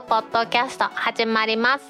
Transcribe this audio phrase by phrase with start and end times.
[0.00, 1.84] くポッドキャスト始まります。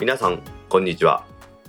[0.00, 1.24] 皆さんこんにちは。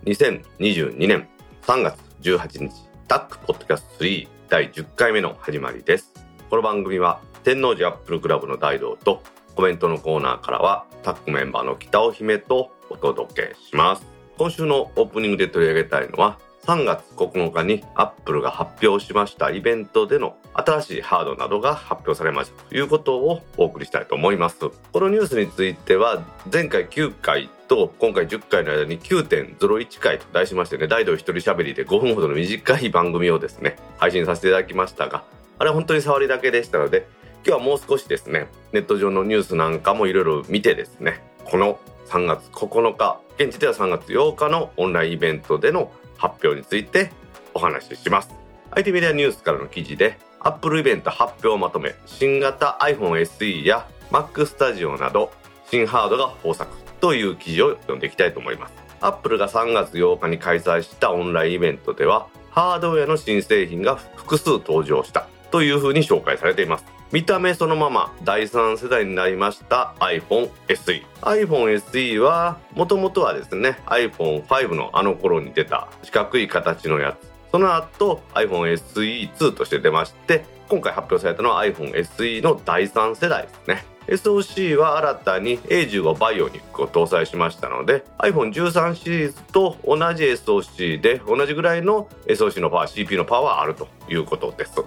[0.05, 1.27] 2022年
[1.63, 2.73] 3月18日
[3.09, 6.13] タックポッドキャスト3第10回目の始まりです。
[6.49, 9.21] この番組は天王寺アップルクラブの大道と
[9.55, 14.05] コメントのコーナーからはタックメンバーの北尾姫とお届けします。
[14.37, 24.59] 今週のオープニングで取り上げたいのは3月9日にアップルが発表しましたイベントでの新しいハードなどが発表されましたということをお送りしたいと思います。
[24.59, 35.23] このニュースについては前回9回と今回10回の間に9.01回と題しましてね大道一人喋りで5分ほどの短い番組をですね配信させていただきましたが
[35.57, 37.07] あれは本当に触りだけでしたので
[37.45, 45.91] 今日はもう少しですねネット上のニュースなんかもいろいろ見てですねこの3月9日現地では3月8日のオンラインイベントでの
[46.21, 47.11] 発表について
[47.55, 48.29] お話しします。
[48.69, 55.31] IT メディアニュースからの記事で Apple イベント発表をまとめ新型 iPhone SE や Mac Studio など
[55.65, 58.73] 新ハードが豊作という記事を読んでいきたいと思います。
[59.01, 66.85] Apple が3月8日に開催したオンラインイベントではハードウェアの新製品が複数登場したというふうに紹介されています。
[67.11, 77.31] 見た目そのまま第3世代になりました iPhone SE iPhone SE はもともとはですね iPhone5 のあの頃に出た四角い形のやつ。
[77.51, 83.83] その後 iPhone SE2 として出まして今回発表されたのは iPhone SE の第3世代ですね。
[84.07, 94.81] SOC は新たに A15 バイオニックを搭載しましたので iPhone13 シリーズと同じ SOC で同じぐらいの SOC のパワー CPU のパワーあるということです。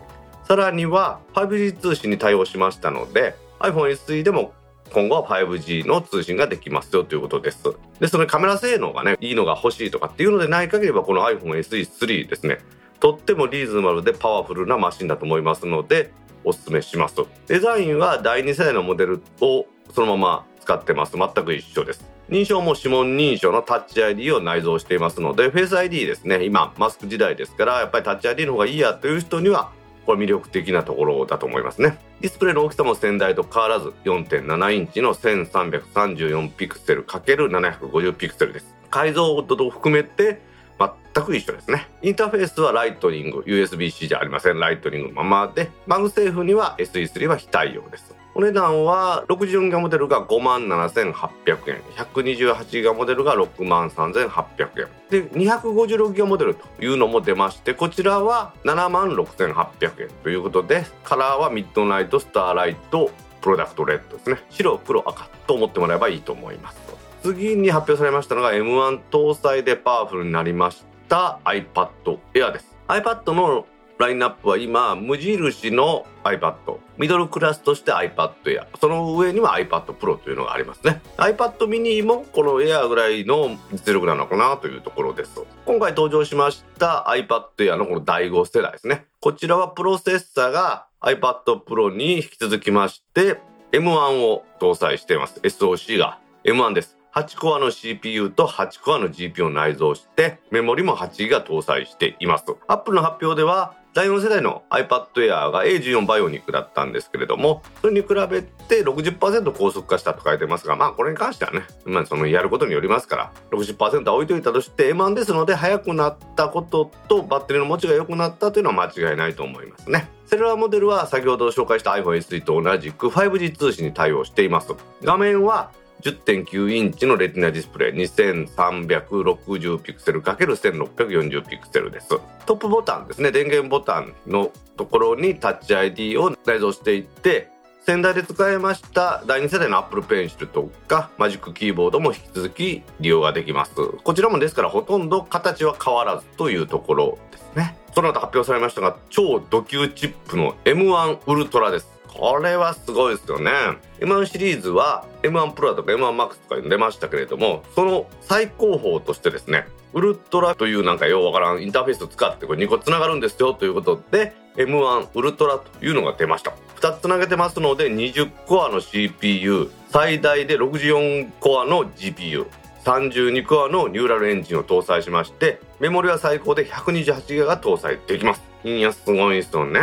[0.46, 4.52] さらには 5G 通信に対応しましたので iPhone SE でも
[4.92, 7.64] 今後は 5G の通信ができますよということです。
[7.98, 12.58] で、そのカメラ性能がね、いいのが欲しいとかっていうのでない限りは、この iPhone SE3 ですね、
[13.00, 16.12] とってもリーズナブルでパワフルなマシンだと思いますので、
[16.44, 17.16] おすすめします。
[17.48, 21.16] デザインは第2世代のモデルをそのまま使ってます。
[21.16, 22.04] 全く一緒です。
[22.28, 29.72] 認証も指紋認証のタッチ ID を内蔵していますので、フェイス ID ですね、今マスク時代ですから、やっぱりタッチ ID の方がいいやという人には
[30.04, 31.98] これ魅力的なところだと思いますね。
[32.20, 38.74] ディスプレイの大きさも先代と変わらず4.7インチの1334ピクセル ×750 ピクセルです。
[38.90, 40.40] 解像度と含めて
[40.78, 41.88] 全く一緒ですね。
[42.02, 44.58] インターフェースはライトニング USB-C じゃありません。
[44.58, 48.14] Lightning のままで MagSafe には SE3 は非対応です。
[48.36, 51.80] お値段は64ギガモデルが5万7800円。
[51.96, 54.88] 128ギガモデルが6万3800円。
[55.08, 64.38] で256ギガモデルというのも出ましてこちらは7万6800円ということでカラーはミッドナイトスターライトプロダクトレッドですね。
[64.50, 66.78] 白黒赤と思ってもらえばいいと思います。
[67.22, 71.88] 次に発表されましたのが M1 搭載でパワフルになりました iPad
[72.34, 72.74] Air です。
[72.88, 73.66] iPad の
[73.98, 81.00] ラインナップは今無印の iPad ミドルクラスとして iPad Air その上には iPad Pro というのがありますね。
[81.16, 85.44] iPad mini もこの Air ぐらいの実力なのかなというところです。
[85.64, 89.06] 今回登場しました iPad Air のこの第5世代ですね。
[89.20, 93.40] こちらはプロセッサが iPad Pro に引き続きまして
[93.72, 95.40] M1 を搭載しています。
[95.40, 96.18] SoC が。
[96.44, 96.98] M1 です。
[97.14, 102.44] 8コアの CPU と8コアの GPU を内蔵してメモリも8ギガ搭載しています。
[102.66, 120.08] Apple の発表では第4世代の iPad Air が A14 バイオニックだったんですけれどもそれに比べて60%高速化したと書いてますがまあこれに関してはね、まあ、そのやることによりますから60%は置いといたとして M1 ですので速くなったこととバッテリーの持ちが良くなったというのは間違いないと思いますね。
[120.26, 124.74] セルラーモデルは先ほど紹介した iPhone SE と同じく 5G 通信に対応しています。
[125.04, 125.70] 画面は
[126.04, 132.08] 10.9インチのレティナディスプレイ2360ピクセル ×1640 ピクセルです。
[132.44, 133.32] トップボタンですね。
[133.32, 137.48] 電源ボタンのところにタッチ ID を内蔵していって
[137.86, 143.72] 先代で使いました第2世代の Apple Pencil とかマジックキーボードも引き続き利用ができます。
[143.74, 147.78] こちらもですからほとんど形は変わらずというところですね。
[147.94, 151.93] その後発表されましたが超ド級チップの M1 ウルトラです。
[152.14, 153.50] これはすごいですよね。
[153.98, 166.52] M1 シリーズは M1 プロとか M1MAX とかに出ましたけれどもその最高峰としてですねウルトラというなんかようわからんインターフェースを使ってこれ2個つながるんですよということで M1 ウルトラというのが出ました。
[166.76, 172.46] 2つつなげてますので20コアの CPU 最大で64コアの GPU
[172.84, 178.42] 32コアのニューラルエンジンを搭載しましてメモリは最高で128ギガが搭載できます。
[178.62, 179.80] いやすごいですよね。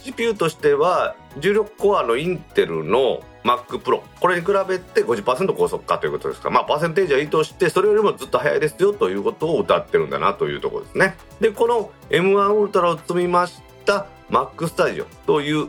[0.00, 6.54] CPU としては16コアのインテルの Mac Pro これに比べて50%高速化ということですから。
[6.56, 11.16] まあパーセンテージはいいとしてそれよりもずっと速いですよということを歌ってるんだなというところですね。
[11.40, 15.68] でこの M1 ウルトラを積みました Mac Studio という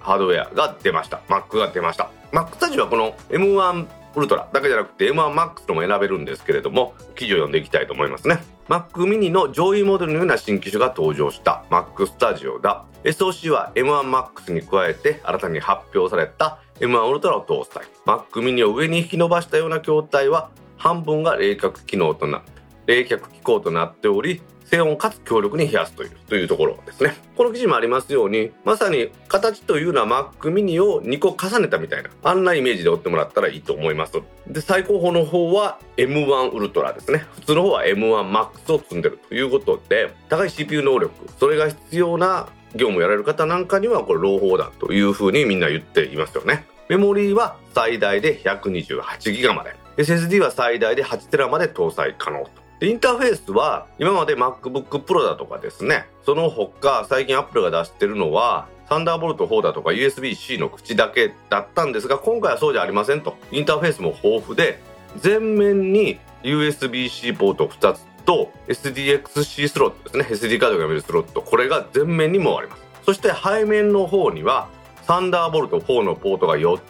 [0.00, 1.20] ハードウェアが出ました。
[1.28, 2.10] Mac が出ました。
[2.32, 8.42] Mac Studio はこの M1 ウルトラだけじゃなくて M1MAX とも選べるんですけれども記事を読んでいきたいと思いますね。
[8.68, 11.64] Mac mini の上位モデルのような新機種が登場した。
[11.70, 12.86] Mac Studio だ。
[13.04, 17.84] SOC は M1MAX に加えて新たに発表された M1 Ultra を搭載。
[18.06, 22.42] Mac mini を上に引き伸ばしたような筐体は半分が冷却機能とな
[22.86, 24.42] 冷却機構となっており
[24.74, 27.14] 低温かつ強力に冷やすというというところですね。
[27.36, 34.20] この記事もありますようにまさに形というのは Mac mini を2個重ねたみたいなあんなイメージで追ってもらったらいいと思います。
[34.48, 37.24] で最高峰の方は M1 ウルトラですね。
[37.34, 39.20] 普通の方は M1MAX を積んでる。
[39.28, 46.66] ということで高い CPU 能力それが必要な業務をやられる方なんかにはこれ朗報だというふうにみんな言っていますよね。
[46.88, 49.76] メモリーは最大で 128GB まで。
[49.98, 52.63] SSD は最大で 8TB まで搭載可能と。
[52.84, 63.36] インターフェースは今まで MacBook Pro だとかですねその他最近 Apple が出してるのはサンダーボルト4だとか USB-C の口だけだったんですが今回はそうじゃありませんと。
[63.50, 64.78] インターフェースも豊富で
[65.22, 70.36] 前面に USB-C ポート2つと SDXC スロットですね。
[70.36, 71.40] SD カードが読めるスロット。
[71.40, 72.82] これが前面にもあります。
[73.06, 74.68] そして背面の方には
[75.02, 76.82] サンダーボルト4のポートが4つ。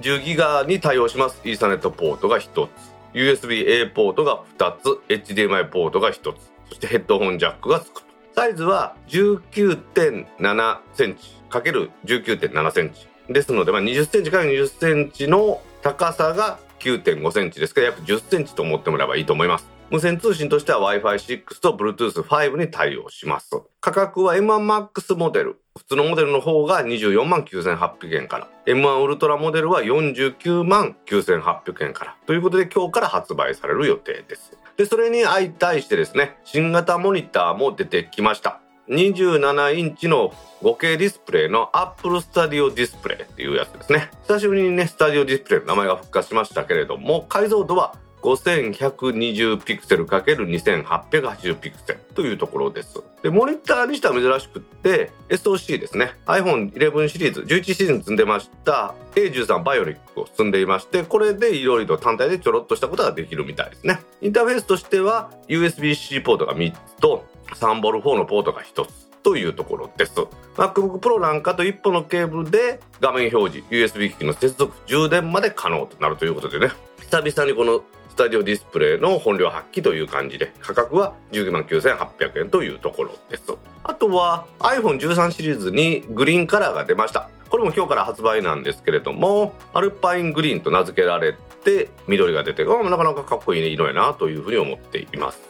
[0.00, 1.40] 10ギガに対応します。
[1.44, 2.70] イーサネットポートが1つ。
[3.14, 8.02] USB-A ポートが2つ HDMI ポートが1つそしてヘッドホンジャックがつく
[8.34, 13.08] サイズは19.7センチ ×19.7 センチ。
[13.28, 19.66] ですので、まあ、20センチ ×20 センチの高さが9.5センチですから約10センチと思ってもらえばいいと思います。
[19.90, 23.50] 無線通信としては Wi-Fi6 と Bluetooth5 に対応します。
[23.80, 25.60] 価格は M1MAX モデル。
[25.78, 28.48] 普通のモデルの方が24万9800円から。
[28.66, 32.16] M1 ウルトラモデルは49万9800円から。
[32.26, 34.58] ということで今日から発売される予定です。
[34.76, 38.60] でそれに相対してですね新型モニターも出てきました。
[38.90, 44.10] 27インチの 5K ディスプレイの Apple Studio Display っていうやつですね。
[44.26, 47.94] 久しぶりにねスタジオディスプレイの名前が復活しましたけれども解像度は
[48.36, 53.02] 5120ピクセル ×2880 ピクセルというところです。
[53.22, 56.12] で、モニターにしては珍しくって、SOC ですね。
[56.26, 64.00] iPhone11 シリーズ、11シリーズ積んでました A13 バイオニックを積んでいまして、これでいろいろ単体でちょろっとしたことができるみたいですね。
[64.20, 69.08] インターフェースとしては USB-C ポートが3つと 3V4 のポートが1つ。
[69.22, 70.14] というところです
[70.56, 76.70] MacBook Pro なんかと一本のケーブルで画面表示 USB 機器の接続充電まで可能となるということでね
[77.00, 77.82] 久々にこの
[78.18, 83.44] タジオディスプレイの本領発揮という感じで価格は19万9800円というところです。
[83.84, 87.30] あとは iPhone13 シリーズにグリーンカラーが出ました。
[87.48, 91.34] これも今日から発売なんですけれどもアルパイングリーンと名付けられ
[91.64, 95.40] て緑が出てなかなかかっこいい色やなというふうに思っています。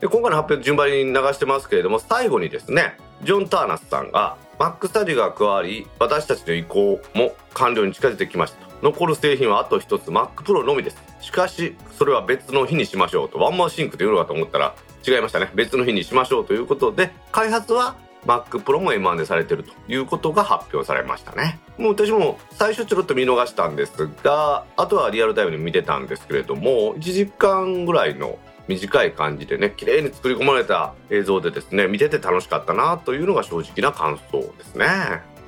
[0.00, 8.67] で今回の発表順番に流してますけれども最後にですねジョン・ターナスさんが Mac スタジオが加わり私たちの移行も完了に近づいてきました。
[8.82, 11.02] 残る製品はあと一つ Mac Pro のみです。
[11.20, 13.38] しかしそれは別の日にしましょうと。
[13.38, 14.74] ワンマンシンクというのかと思ったら
[15.06, 15.50] 違いましたね。
[15.54, 17.96] 別の日にしましょうということで開発は
[18.26, 21.58] Mac Pro も M1 でされてるということが発表されましたね。
[21.78, 34.86] もう私も最初ちょろっと見逃したんですがあとはリアルタイムで見てたんですけれども1時間ぐらいの短い感じでね綺麗に作り込まれた映像でですね見てて楽しかったなというのが正直な感想ですね。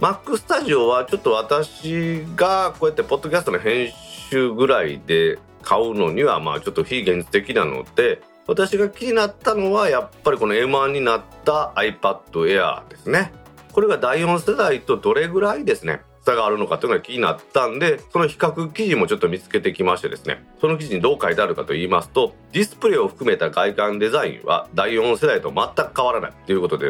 [0.01, 3.93] Mac スタジオはちょっと私がこうやってポッドキャストの編
[4.31, 13.31] 集ぐらいで買うのにはまあちょっと非現実的なので私が気になったのはやっぱりこの M1 になった iPad Air ですね。
[13.73, 16.01] これが第4世代とどれぐらいですね。
[16.25, 20.47] 差があるのかというのが気になったんでその比較記事もちょっと見つけてきましてですね。
[20.63, 26.89] その記事にどう書いてあるかと言いますとディスプレイを含めた外観デザインは第4世代と全く変わらないということで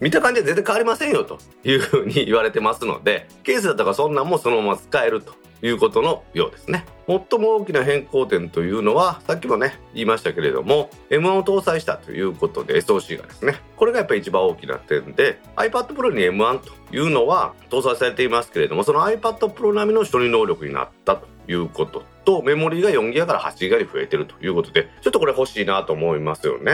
[0.00, 6.84] 見た感じは全然変わりませんよというふうに言われてますのでケースだとかそんなんもそのまま使えるということのようですね。
[7.06, 21.35] 最も大きな変更点というのはさっきもね言いましたけれども M1 を搭載したということで SOC がですねこれがやっぱり一番大きな点で iPad Pro に M1 というのは搭載されていますけれどもその iPad Pro 並みの処理能力になったと。
[21.48, 26.72] いうこととメモリが4ギガから8ギガに増えてるということでちょっとこれ欲しいなと思いますよね。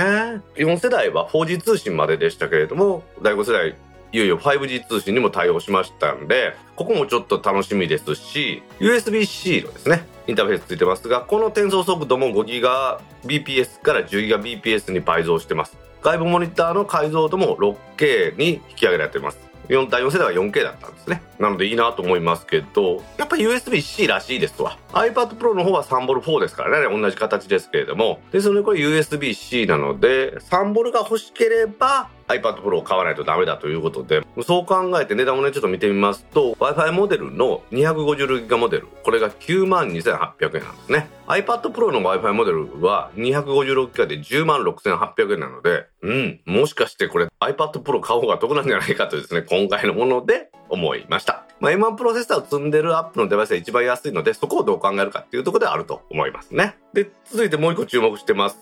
[0.56, 3.74] 4世代は 4G 通信まででしたけれども第5世代
[4.12, 15.76] いよいよ 5G 通信にも対応しましたんでここもちょっと楽しみですし USB-C のですねインターフェースついてますがこの転送速度も 5GBps から 10GBps に倍増してます。
[16.02, 19.51] 外部モニターの解像度も 6K に引き上げられています。
[19.68, 21.22] 4対4世代は 4K だったんですね。
[21.38, 24.78] なのでいいなと思いますけどやっぱ USB-C らしいですわ。
[24.92, 27.00] iPad Pro の方は 3V4 ですからね。
[27.00, 28.20] 同じ形ですけれども。
[28.32, 42.32] ですのでこれ USB-C なので 3V が欲しければ iPad Pro を買わないとダメだということでそう考えて値段をねちょっと見てみますと Wi-Fi モデルの 256GB モデルこれが92,800円なんですね iPad Pro の Wi-Fi
[42.32, 56.74] モデルは 256GB で106,800円なのでうんもしかしてこれ iPad Pro 買う方が得なんじゃないかとですね今回のもので思いましたまあ、M1 プロセッサーを積んでるアップのデバイスが一番安いので、そこをどう考えるかっていうところであると思いますね。
[56.92, 58.56] で、続いてもう一個注目してます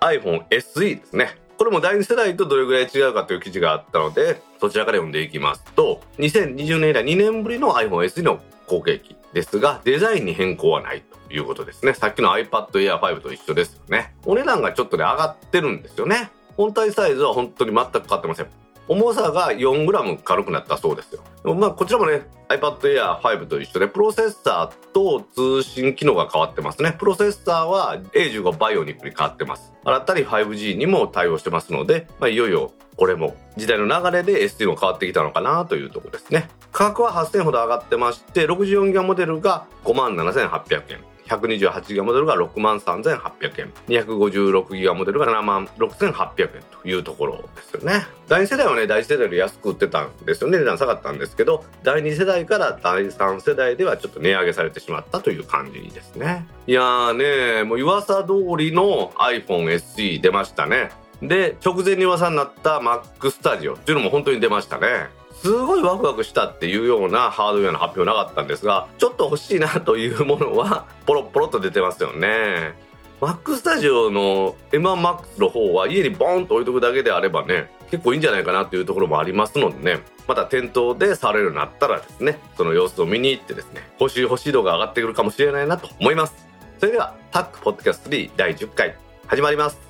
[0.00, 1.36] iPhone SE ですね。
[1.58, 11.94] これも第2世代とどれぐらい違うかという記事があったので、そちらから読んでいきますと、2020年以来2年ぶりの iPhone SE の後継機ですが、デザインに変更はないということですね。
[11.94, 14.14] さっきの iPad Air 5と一緒ですよね。
[14.24, 16.30] お値段がちょっとね、上がってるんですよね。
[16.56, 18.65] 本体サイズは本当に全く変わってません。
[18.88, 21.54] 重さが 4g 軽くなったそうですよ。
[21.54, 26.94] まあ、こちらもね、iPad Air 5と一緒で、プロセッサーと通信機能が変わってますね。
[26.98, 29.72] プロセッサーは A15 バイオニックに変わってます。
[29.84, 36.48] 新たに 5G にも対応してますので、まあ、いよいよこれも時代の流れで SD も変わってきたのかなというところですね。
[36.72, 41.15] 価格は8000ほど上がってまして、64ギガモデルが57,800円。
[41.26, 43.72] 128ギガモデルが6万3800円。
[43.88, 48.06] 256ギガモデルが7万6800円というところですよね。
[48.28, 50.58] 第2世代はね第1世代より安く売ってたんですよね。
[50.58, 56.46] 値段下がったんですけど第2世代から第3世代ではちょっと値上げされてしまったという感じですね。
[56.66, 60.90] いやーねもう噂通りの iPhone SE 出ましたね。
[61.22, 65.08] で直前に噂になった Mac Studio っていうのも本当に出ましたね。
[65.42, 72.74] すごいワクワクしたっていうようなハードウェアの発表なかったんですがちょっと欲しいなというものはポロポロと出てますよね。
[73.20, 80.02] Mac スタジオの M1MAX の方は家にボーンと置いとくだけであればね結構いいんじゃないかなっていうところもありますのでね。
[80.26, 86.34] また店頭で触れるようになったらですねその様子を見に行ってですね欲しい欲しい度が上がってくるかもしれないなと思います。
[86.78, 88.96] それではタックポッドキャスト3第10回
[89.28, 89.85] 始まります。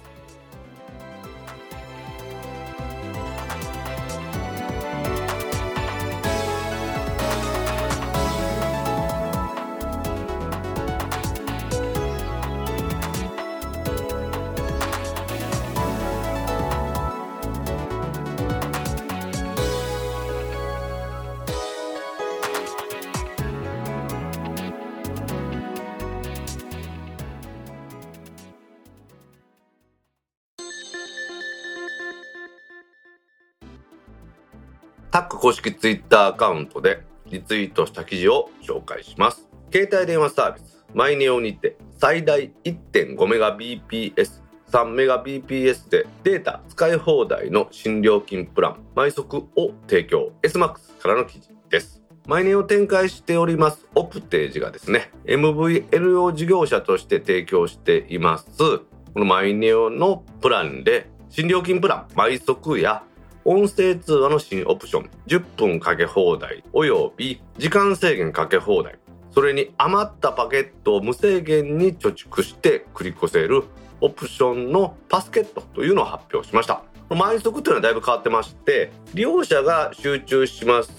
[35.46, 39.46] 公式ツイッターアカウントでリツイートした記事を紹介します。
[39.72, 52.02] 携帯電話サービス、マイネオにて最大1.5メガ BPS、3メガ BPS でデータ使い放題の新料金プラン、毎速を提供、SMAX からの記事です。
[52.26, 58.84] マイネを展開しておりますオプテージがですね、MVLO 事業者として提供しています、こ
[59.14, 63.04] のマイネオのプランで、新料金プラン、毎速や
[63.48, 65.10] 音声通話の新オプション。
[65.28, 66.64] 10分かけ放題。
[66.72, 68.98] および時間制限かけ放題。
[69.30, 73.62] それに余ったパケットを無制限に貯蓄して繰り越せる
[74.00, 76.82] オプションのパスケットというのを発表しました。
[77.08, 80.90] 毎速というのはだいぶ変わってまして利用者が集中します。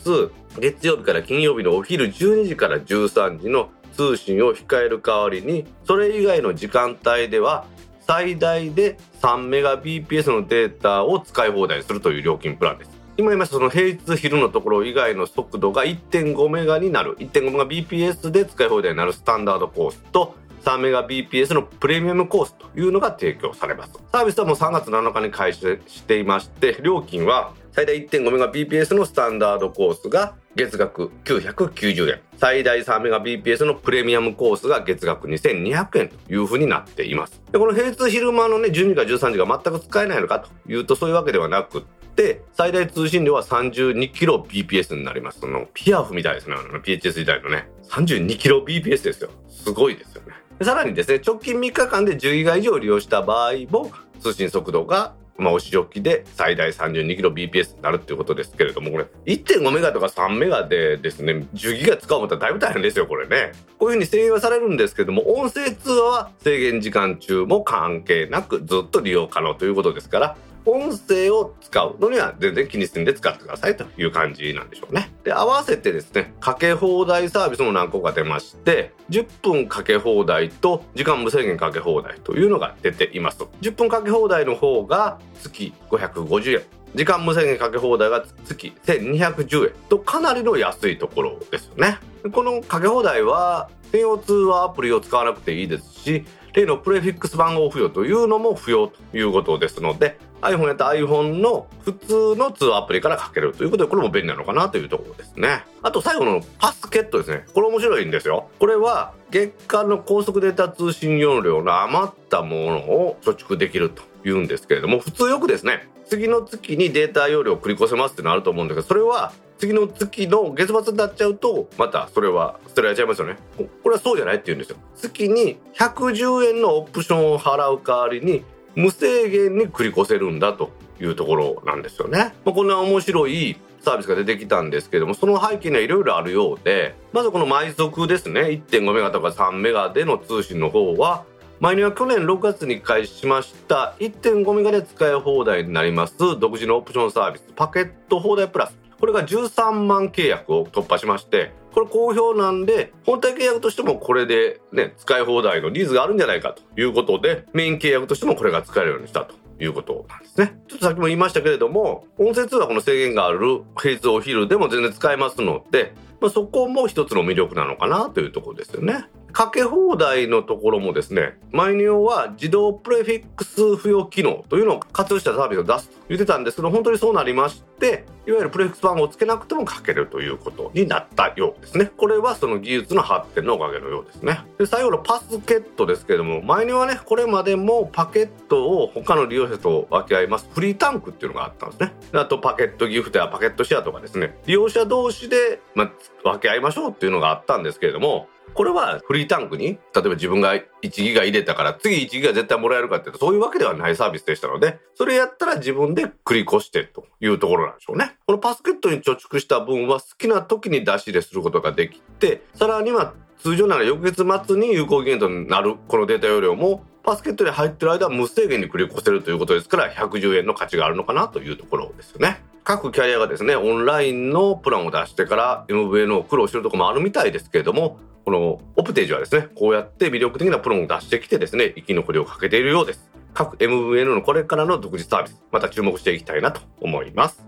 [0.58, 7.66] 月曜日から金曜日のお昼12時から13時の通信を控える代わりにそれ以外の時間帯では
[8.08, 12.92] 最大で 3Mbps のデータを使い放題するという料金プランです。
[13.18, 17.18] 今言いましたその平日昼のところ以外の速度が1.5メガになる。
[17.18, 23.94] 1.5メガ BPS で使い放題になるスタンダードコースと3メガ BPS のプレミアムコースというのが提供されます。
[24.12, 32.22] サービスはもう3月7日に開始していまして料金は最大1.5メガ BPS のスタンダードコースが月額990円。
[32.38, 37.42] 最大3メガ BPS のプレミアムコースが月額2200円というふうになっています。
[37.52, 41.82] でこの平日昼間のね12から13時が全く使えないのかというとそういうわけではなくっ
[42.16, 45.40] て最大通信量は 32kbps になります。
[45.40, 46.56] そのピアフみたいですね。
[46.84, 47.70] PHS 時代のね。
[47.90, 49.30] 32kbps ですよ。
[49.50, 50.34] すごいですよね。
[50.64, 63.52] さらにですね直近3日間で10ギガ以上利用した場合も通信速度がまあ、押し置きで最大 32kbps になるっていうことですけれども、これ1.5メガとか3メガでですね、10ギガ使うことはだいぶ大変ですよ、これね。
[63.78, 70.38] こういうふうに制限はされるんですけれども、音声通話は制限時間中も関係なくずっと利用可能ということですから、
[70.68, 75.12] 音声を使うのには全然気にせんで使ってくださいという感じなんでしょうね。
[75.24, 83.44] で、合わせてですね、かけ放題サービスも何個か出まして、10分かけ放題と時間無制限かけ放題というのが出ています。
[83.62, 86.78] 10分かけ放題の方が月550円。
[86.96, 92.00] 時間無制限かけ放題が月1210円とかなりの安いところですよね
[92.32, 105.64] このかけ放題は専用通話アプリを使わなくていいですし例のプレフィックス番号付与というのも不要ということですので iPhone やった iPhone の普通の通話アプリからかけるということでこれも便利なのかなというところですね。
[105.82, 107.46] あと最後のパスケットですね。
[107.54, 108.50] これ面白いんですよ。
[108.60, 123.38] これは月間の高速データ通信容量の余ったものを貯蓄できるというんですけれども普通よくですね次の月にデータ容量を繰り越せますってのあると思うんだけどそれは次の月の月末になっちゃうとまたそれは捨てられちゃいますよね。
[123.58, 124.78] これはそうじゃないって言うんですよ。
[124.96, 128.44] 月に110円のオプションを払う代わりに
[128.76, 130.70] 無制限に繰り越せるんだと
[131.02, 138.42] いうところなんですよね、まあ、こんな面白いサービスが出てきたんですけどもその背景にはいろいろあるようでまずこの毎速ですね。
[138.42, 141.26] 1.5メガとか3メガでの通信の方は
[141.60, 143.96] 前には去年6月に開始しました。
[144.00, 146.16] 1.5メガで使い放題になります。
[146.18, 148.87] 独自のオプションサービスパケット放題プラス。
[149.00, 160.60] これが13万契約を突破しましてこれ好評なんで本体契約としてもこれでね使い放題のニーズがあるんじゃないかということでメイン契約としてもこれが使えるようにしたということなんですね。
[160.68, 169.06] ちょっとさっきも言いましたけれども、音声通話この制限がある平日お昼でも全然使えますので、まあ、そこも一つの魅力なのかなというところですよね。
[169.38, 181.86] かけ放題のところもですね、マイニオは自動プレフィックス付与機能というのを活用したサービスを出すと言ってたんですけど、本当にそうなりまして、いわゆるプレフィックス番号をつけなくてもかけるということになったようですね。
[181.86, 184.40] これはその技術の発展のおかげのようですね。
[184.58, 191.94] で、最後のパスケットですけれども、マイニオはね、これまでもパケットを他の利用者と分け合いますフリータンクっていうのがあったんですね。
[192.14, 195.92] あとパケットギフトやパケットシェアとかですね、利用者同士で、ま、
[196.24, 222.44] 分け合いましょうっていうのがあったんですけれども、これはフリータンクに例えば自分が1ギガ入れたから次1ギガ絶対もらえるかっていうとそういうわけではないサービスでしたのでそれやったら自分で繰り越してというところなんでしょうねこのパスケットに貯蓄した分は好きな時に出し入れすることができてさらには通常なら翌月末に有効期限となるこのデータ容量もパスケットに入ってる間は無制限に繰り越せるということですから110円の価値があるのかなというところですよね。
[222.66, 233.10] 各キャリアがですねオンラインのプランを出してから MVN を苦労してるとこもあるみたいですけれどもこのオプテージはですねこうやって魅力的なプランを出してきてですね生き残りをかけているようです。
[233.34, 237.48] 各 MVN のこれからの独自サービスまた注目していきたいなと思います。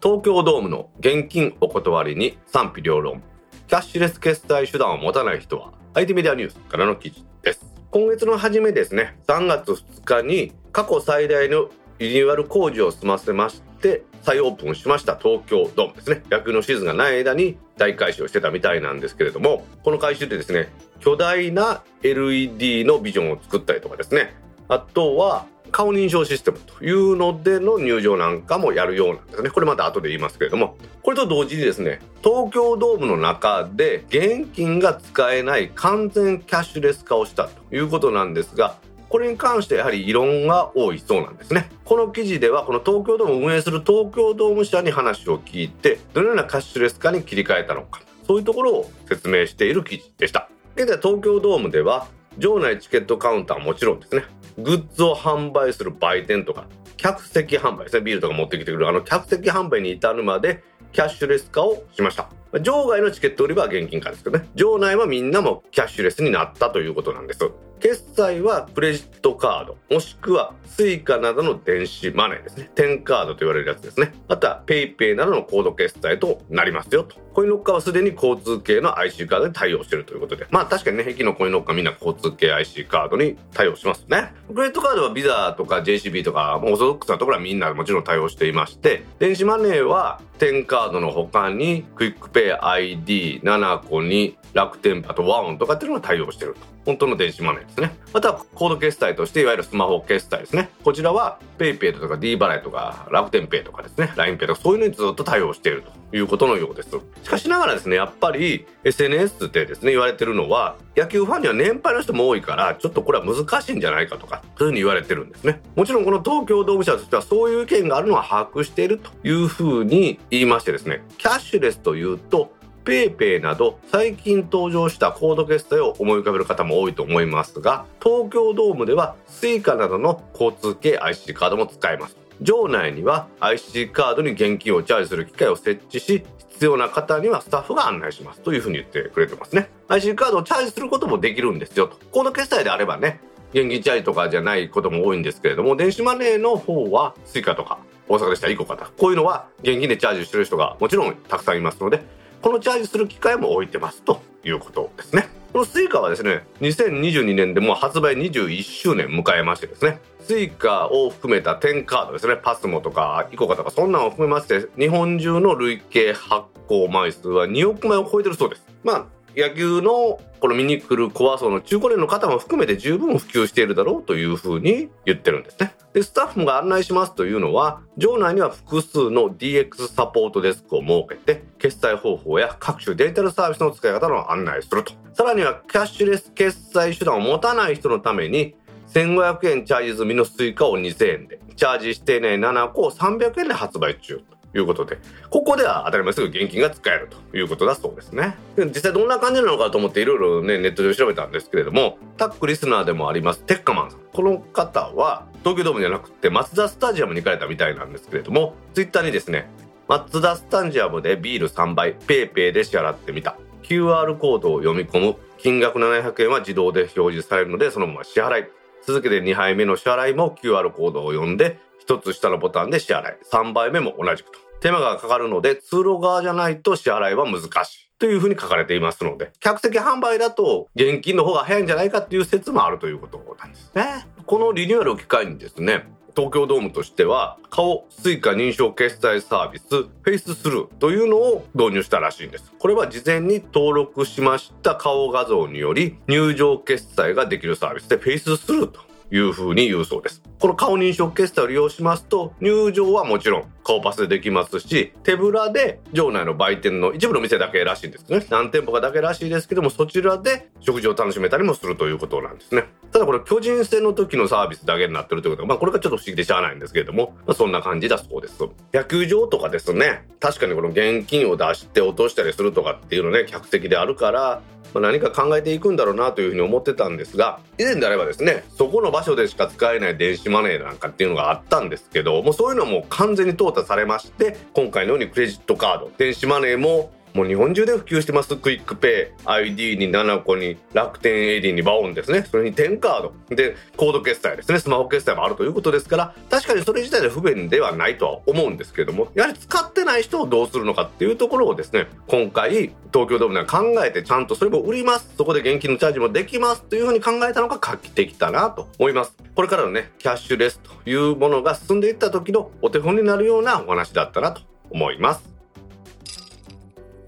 [0.00, 3.20] 東京ドームの現金お断りに賛否両論。
[3.66, 7.66] キャッシュレス決済手段を持たない人は IT メディアニュースからの記事です。
[7.90, 16.24] 今月の初めですね3月2日に過去最大のリニューアル工事を済ませまして再オープンしました東京ドームですね。
[16.32, 24.34] 野球のシーズンがない間に大改修をしてたみたいなんですけれどもこの改修でですね巨大な LED のビジョンを作ったりとかですね。
[24.66, 29.50] あとは顔認証システムというのでの入場なんかもやるようなんですね。
[29.50, 30.76] これまた後で言いますけれども。
[31.04, 38.74] これと同時にですね東京ドームの中で現金が使えない完全キャッシュレス化をしたということなんですが
[39.16, 41.70] これに関してやはり異論が多いそうなんですね。
[41.86, 50.50] この記事ではこの東京ドームを運営する東京ドーム社に話を聞いてどのようなキャッシュレス化に切り替えたのかそういうところを説明している記事でした。
[50.74, 54.22] 現在東京ドームでは場内チケットカウンターはもちろんですね
[54.58, 56.66] グッズを販売する売店とか
[56.98, 62.28] 客席販売ですねビールとか持ってきてくれるあの客席販売に至るまでキャッシュレス化をしました。
[62.62, 64.48] 場外のチケット売り場は現金化ですけどね。
[64.54, 67.50] 場内はみんなもキャッシュレスになったということなんです。
[67.78, 72.70] 決済はクレジットカードもしくは Suica などの電子マネーですね。
[72.74, 74.14] 10カードと言われるやつですね。
[74.28, 77.16] また PayPay などのコード決済となりますよと。
[77.34, 80.46] コインロッカーはすでに交通系の IC カードに対応しているということで。
[80.50, 84.32] まあ確かにね駅のコインロッカーみんな交通系 IC カードに対応しますね。
[84.48, 89.04] クレジットカードはビザとか JCB とかオーソドックスなところはみんなもちろん対応していまして。
[89.18, 97.94] 電子マネーは10カードの他にクイックペ ID7 個に楽天あとワオンとかっていうのが対応してると本当の電子マネーですね。
[98.14, 100.70] またはコード決済としていわゆるスマホ決済ですね。
[100.82, 106.90] こちらは PayPay とか D 払いとか楽天ペイとかですね、LINEPay とかそういうのにずっと対応しているということのようです。
[107.24, 115.60] しかしながらですね、やっぱり SNS ってですね、言われてるのは野球ファンには年配の人も多いからちょっとこれは難しいんじゃないかとかそういうふうに言われてるんですね。
[115.74, 122.54] もちろんこの東京ドーム社としてはそういう意見があるのは把握しているというふうに言いましてですね、キャッシュレスというと
[122.86, 132.16] PayPay など最近登場したコード決済を思い浮かべる方も多いと思いますが東京ドームでは Suica などの交通系 IC カードも使えます。
[132.40, 138.40] 場内には IC カードに現金をチャージする機械を設置し必要な方にはスタッフが案内します。
[138.40, 139.68] というふうに言ってくれてますね。
[139.88, 141.96] IC カードをチャージすることもできるんですよと。
[142.12, 143.20] コード決済であればね
[143.52, 152.04] 現金チャージとかじゃないことも多いんですけれども電子マネーの方は Suica とか大阪でしたら行こうかこういうのは現金でチャージしてる人がもちろんたくさんいますので
[152.46, 155.26] このチャージする機械も置いてますということですね。
[155.52, 168.62] この suica はですね2022年でもう発売21周年迎えましてですね suica を含めた10カードですね PASMO とか icoca とかそんなのを含めまして日本中の累計発行枚数は2億枚を超えてるそうです。
[168.84, 169.06] まあ
[169.36, 175.74] 野球のこの見に来る怖そうの中古年の方も含めて十分普及しているだろうというふうに言ってるんですね。
[175.92, 184.94] で、スタッフが案内しますというのは、場内には複数の DX サポートデスクを設けて、決済方法や各種デジタルサービスの使い方の案内すると。
[185.12, 188.54] さらにはキャッシュレス決済手段を持たない人のために、
[188.94, 194.22] 1500円チャージ済みの Suica を2000円で、チャージしてね7個を300円で発売中。
[194.56, 194.98] いうことで、
[195.30, 198.36] ここでは当たり前すぐ現金が使えるということだそうですね。
[198.56, 204.00] 実際どんな感じなのかと思っていろいろね、ネットで調べたんですけれども、タックリスナーでもあります、テッカマンさん。
[204.12, 209.48] この方は、東京ドームじゃなくて、マツダスタジアムに行かれたみたいなんですけれども、ツイッターにですね、
[209.88, 213.36] マツダスタジアムでビール3杯、 PayPay で支払ってみた。
[213.62, 215.16] QR コードを読み込む。
[215.38, 218.46] 金額700円は自動で表示されるので、そのまま支払い。
[218.86, 223.16] 続けて2杯目の支払いも QR コードを読んで、1つ下のボタンで支払い。
[223.32, 224.38] 3杯目も同じくと。
[224.66, 227.90] 手間がかかるので、通路側じゃないと支払いは難しい。
[228.00, 234.08] というふうに書かれていますので、客席販売だと現金の方が早いんじゃないかっていう説もあるということなんですね。
[234.26, 250.22] このリニューアルを機会にですね、東京ドームとしては顔スイカ認証決済サービス facethru というのを導入したらしいんですこれは事前に登録しました顔画像により入場決済ができるサービスで facethru というふうに言うそうです。
[250.38, 258.24] この顔認証決済を利用しますと、入場はもちろん顔パスでできますし、手ぶらで場内の売店の一部の店だけらしいんですね。
[258.30, 262.64] 何店舗かだけらしいですけども、そちらで食事を楽しめたりもするということなんですね。
[262.92, 268.36] ただこれ巨人戦の時のサービスだけになってるということは、まあこれがちょっと不思議でしゃあないんですけれども、まあ、そんな感じだそうです。
[268.72, 274.42] 野球場とかですね、確かにこの現金を出して落としたりするとかっていうのね、客席であるから、
[274.80, 288.36] ま何か考えていくんだろうなというふうに思ってたんですが以前であればですねそこの場所でしか使えない電子マネーなんかっていうのがあったんですけどもうそういうのも完全に淘汰されまして今回のようにクレジットカード電子マネーももう日本中で普及してます。
[288.36, 292.26] QUICPay iD に nanaco に楽天 Edy に WAON ですね。
[292.30, 293.34] それに10カード。
[293.34, 294.58] でコード決済ですね。
[294.58, 305.10] スマホ決済もあるということですから確かにそれ自体で不便ではないとは思うんですけどもやはり使ってない人をどうするのかっていうところをですね今回東京ドームでは考えてちゃんとそれも売ります。
[305.16, 309.16] そこで現金のチャージもできますというふうに考えたのが画期的だなと思います。
[309.34, 315.35] これからのねキャッシュレスというものが進んでいった時のお手本になるようなお話だったなと思います。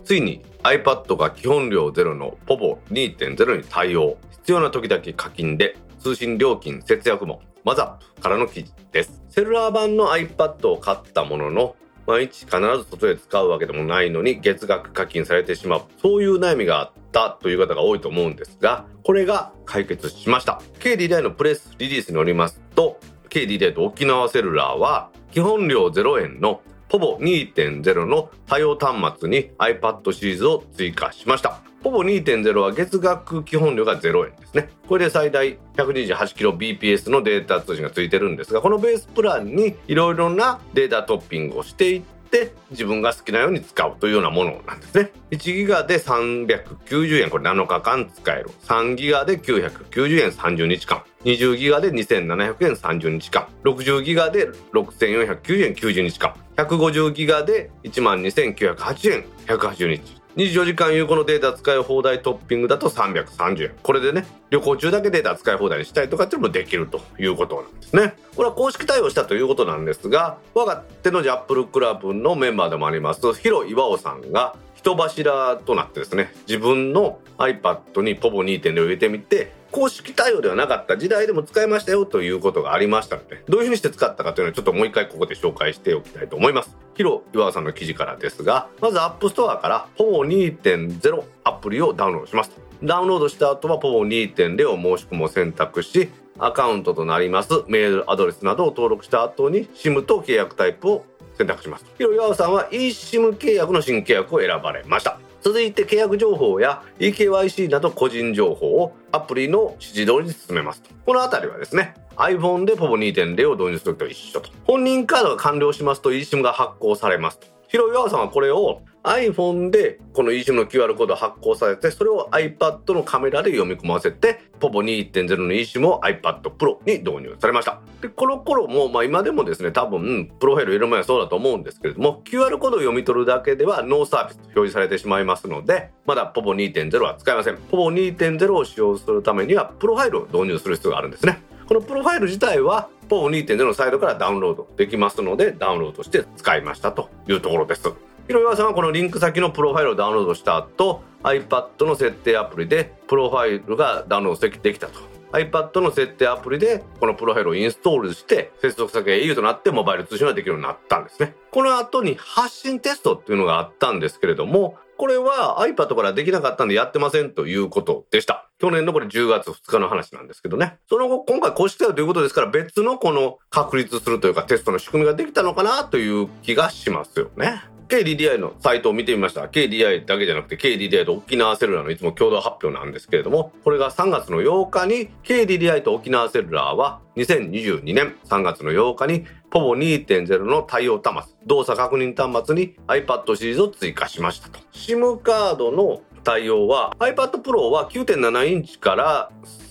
[0.09, 4.17] ついに iPad が基本料ゼロの POVO2.0 に対応。
[4.31, 7.43] 必要な時だけ課金で通信料金節約も。
[7.63, 9.23] マザップからの記事です。
[9.29, 15.83] セルラー版の iPad を買ったものの毎日必ず外で使うわけでもないのに月額課金されてしまう。
[16.01, 20.63] そういう悩みがあったという方が多いと思うんですがこれが解決しました。
[20.81, 31.61] KDDI のプレスリリースによりますと KDDI と沖縄セルラーは基本料0円のポボ2.0の対応端末に iPad シリーズを追加しました。
[31.83, 34.69] ポボ2.0は月額基本料が0円ですね。
[34.89, 45.11] これで最大 128kbps のデータ通信がついてるんですが、このベースプランにいろいろなデータトッピングをしていってって自分が好きなように使うというようなものなんですね。
[45.31, 48.51] 1ギガで390円、これ7日間使える。
[48.67, 51.03] 3ギガで990円30日間。
[51.25, 53.49] 20ギガで2700円30日間。
[53.65, 56.35] 60ギガで6490円90日間。
[56.57, 60.19] 150ギガで12908円180日。
[60.39, 63.75] 24時間有効のデータ使い放題トッピングだと330円。
[63.83, 68.15] これでね、旅行中だけデータ使い放題にしたいとかっていうのもできるということなんですね。
[68.37, 74.55] これは公式対応したということなんですが、我が手のジャップルクラブのメンバーでもあります、ヒロ岩尾さんが
[74.89, 86.75] 人柱となってですね、自分の iPad に POVO2.0 を入れてみて、公式対応ではなかった時代でも使いましたよということがありましたので、どういうふうにして使ったかというのはちょっともう一回ここで紹介しておきたいと思います。
[86.95, 92.53] ヒロ岩さんの記事からですが、まず App Store から POVO2.0 アプリをダウンロードします。
[92.83, 101.05] ダウンロードした後は POVO2.0 を申し込むを選択し、アカウントとなりますメールアドレスなどを登録した後に SIM と契約タイプを
[101.39, 101.87] 選択します。
[101.97, 105.19] ヒロ岩さんは eSIM 契約の新契約を選ばれました。
[105.41, 110.91] 続いて契約情報や EKYC など個人情報をアプリの指示通りに進めますと。
[111.07, 114.51] この辺りはですね、iPhone で POV2.0 を導入するときと一緒と。
[114.65, 117.47] 本人カードが完了しますと eSIM が発行されますと。
[117.69, 127.81] 広岩さんはこれを iPhone でこの eSIM の QR コードを発行されてそれを iPad のカメラで読み込ませて POVO2.0 の eSIM を iPad Pro に導入されました。
[128.03, 137.57] でこの頃も、まあ、今でもですね多分プロファイル入れる前はそうだと思うんですけれども QR コードを読み取るだけではノーサービスと表示されてしまいますのでまだ POVO2.0 は使えません。
[137.57, 141.43] POVO2.0 を使用するためにはプロファイルを導入する必要があるんですね。
[141.69, 147.93] このプロファイル自体は POVO2.0 のサイトからダウンロードできますのでダウンロードして使いましたというところです。
[148.29, 155.01] ひろやさんはこのリンク先のプロファイルをダウンロードした後 iPad の設定アプリでプロファイルがダウンロードできたと
[155.33, 168.49] iPad の設定アプリでこのプロファイルをインストールして接続先が au となってモバイル通信ができるようになったんですねこの後に発信テストっていうのがあったんですけれどもこれは iPad からできなかったんでやってませんということでした。
[168.59, 170.79] 去年のこれ10月2日の話なんですけどね。
[170.89, 177.63] その後、今回公式対応ということですから別のこの確立するというかテストの仕組みができたのかなという気がしますよね。
[177.89, 179.47] KDDI のサイトを見てみました。
[179.47, 194.61] KDDI だけじゃなくて KDDI と沖縄セルラーのいつも共同発表なんですけれども、これが3月の8日に KDDI と沖縄セルラーは2022年3月の8日に POVO2.0 の対応端末、動作確認端末に iPad シリーズを追加しましたと。
[194.73, 199.31] SIM カードの対応は iPad Pro は9.7インチから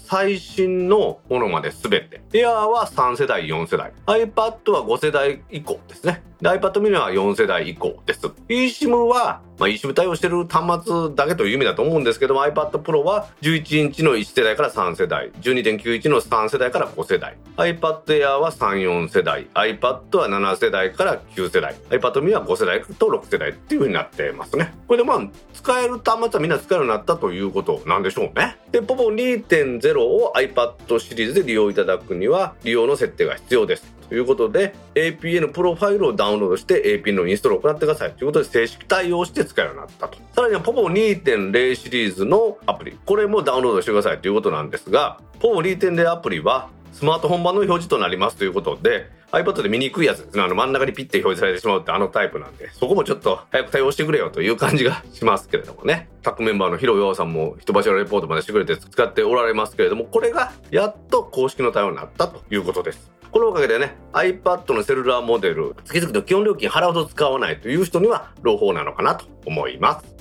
[0.09, 2.21] 最新のものまで全て。
[2.31, 3.91] Air は3世代4世代。
[4.05, 6.23] iPad は5世代以降ですね。
[6.41, 8.25] iPad mini は4世代以降です。
[8.47, 15.31] eSIM はまあ、eSIM 対応してる端末だけという意味だと思うんですけども iPad Pro は11インチの1世代から3世代。
[15.41, 17.37] 12.91の3世代から5世代。
[17.57, 19.47] iPad Air は34世代。
[19.55, 21.75] iPad は7世代から9世代。
[21.89, 24.73] iPad mini は5世代と6世代っていう風になってますね。
[24.87, 28.57] これでまあ使える端末はみんな使えるようになったということなんでしょうね。
[28.71, 28.81] で
[29.97, 33.97] Pro を iPad シリーズで利用いただくには利用の設定が必要です。
[34.07, 38.11] ということで APN プロファイルをダウンロードして APN のインストールを行ってください。
[38.13, 40.17] ということで正式対応して使えるようになったと。
[40.33, 42.97] さらには POPO2.0 シリーズのアプリ。
[43.05, 50.43] これもダウンロードしてくださいということなんですが POPO2.0 アプリはスマートフォン版の表示となりますということで iPad で見にくいやつですね。
[50.43, 56.09] あの真ん中にピッて表示されてしまうってあのタイプなんで、そこもちょっと早く対応してくれよという感じがしますけれどもね。
[56.21, 63.11] タックメンバーのヒロヨさんも人柱レポートまでしてくれて使っておられますけれども、これがやっと公式の対応になったということです。
[63.29, 70.15] このおかげでね、iPad のセルラーモデル、月々の基本料金払うほど使わないという人には朗報なのかなと思います。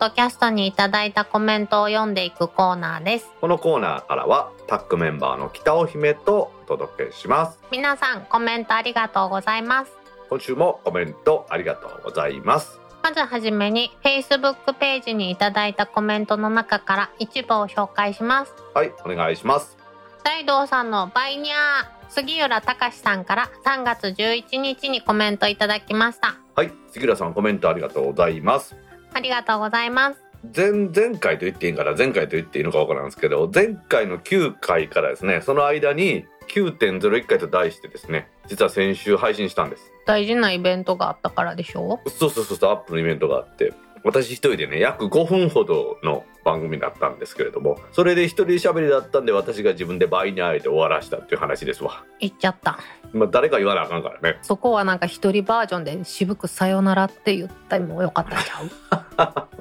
[0.00, 3.30] ドキャストにいただいたコメントを読んでいくコーナーです。
[3.38, 7.60] このコーナーからはタックメンバーの北尾姫とお届けします。
[7.70, 9.92] 皆さんコメントありがとうございます。
[10.30, 12.80] 今週もコメントありがとうございます。
[13.02, 18.54] まずはじめに Facebook ページにいただいたコメントの中から一部を紹介します。
[18.72, 19.76] はい、お願いします。
[20.24, 26.36] 大道さんのバイニャー杉浦隆さんから3月11日にコメントいただきました。
[26.56, 28.76] はい、杉浦さんコメントありがとうございます。
[29.12, 30.20] ありがとうございます。
[30.56, 31.94] 前々回と言っていいんかな？
[31.94, 39.92] 前回と言っていいのかわからんですけど前回の9回からですねその間に9.01回と題してですね実は先週配信したんです。
[40.06, 42.00] 大事なイベントがあったからでしょ？
[42.06, 52.04] そうそうそうそうアップのイベントがあって私一人でね約5分ほどの番組だったんですけれどもそれで一人喋りだったんで私が自分で倍にあえて終わらしたっていう話ですわ。
[52.18, 52.78] 言っちゃった。
[53.12, 54.38] まあ誰か言わなあかんからね。
[54.42, 59.04] そこはなんか一人バージョンで渋くさよならって言ったりもよかったんちゃう？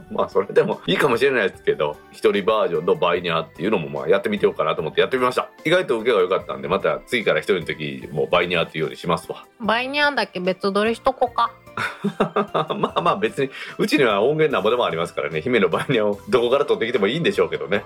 [0.13, 5.49] まあそれでもいいかもしれないですけど一人バージョンのバイニャーっていうのもまあやってみてようかなと思ってやってみました。
[5.65, 9.45] 意外と受けが良かったんでまた次から一人の時もうバイニャーっていうようにしますわ。
[9.59, 10.39] バイニャーだけ？
[10.39, 11.51] 別撮りしとこか。
[12.77, 15.41] まあまあ別にうちには音源なんぼでもありますからね。
[15.41, 17.85] 姫のバイニをどこから取ってきてもいいんでしょうけどね。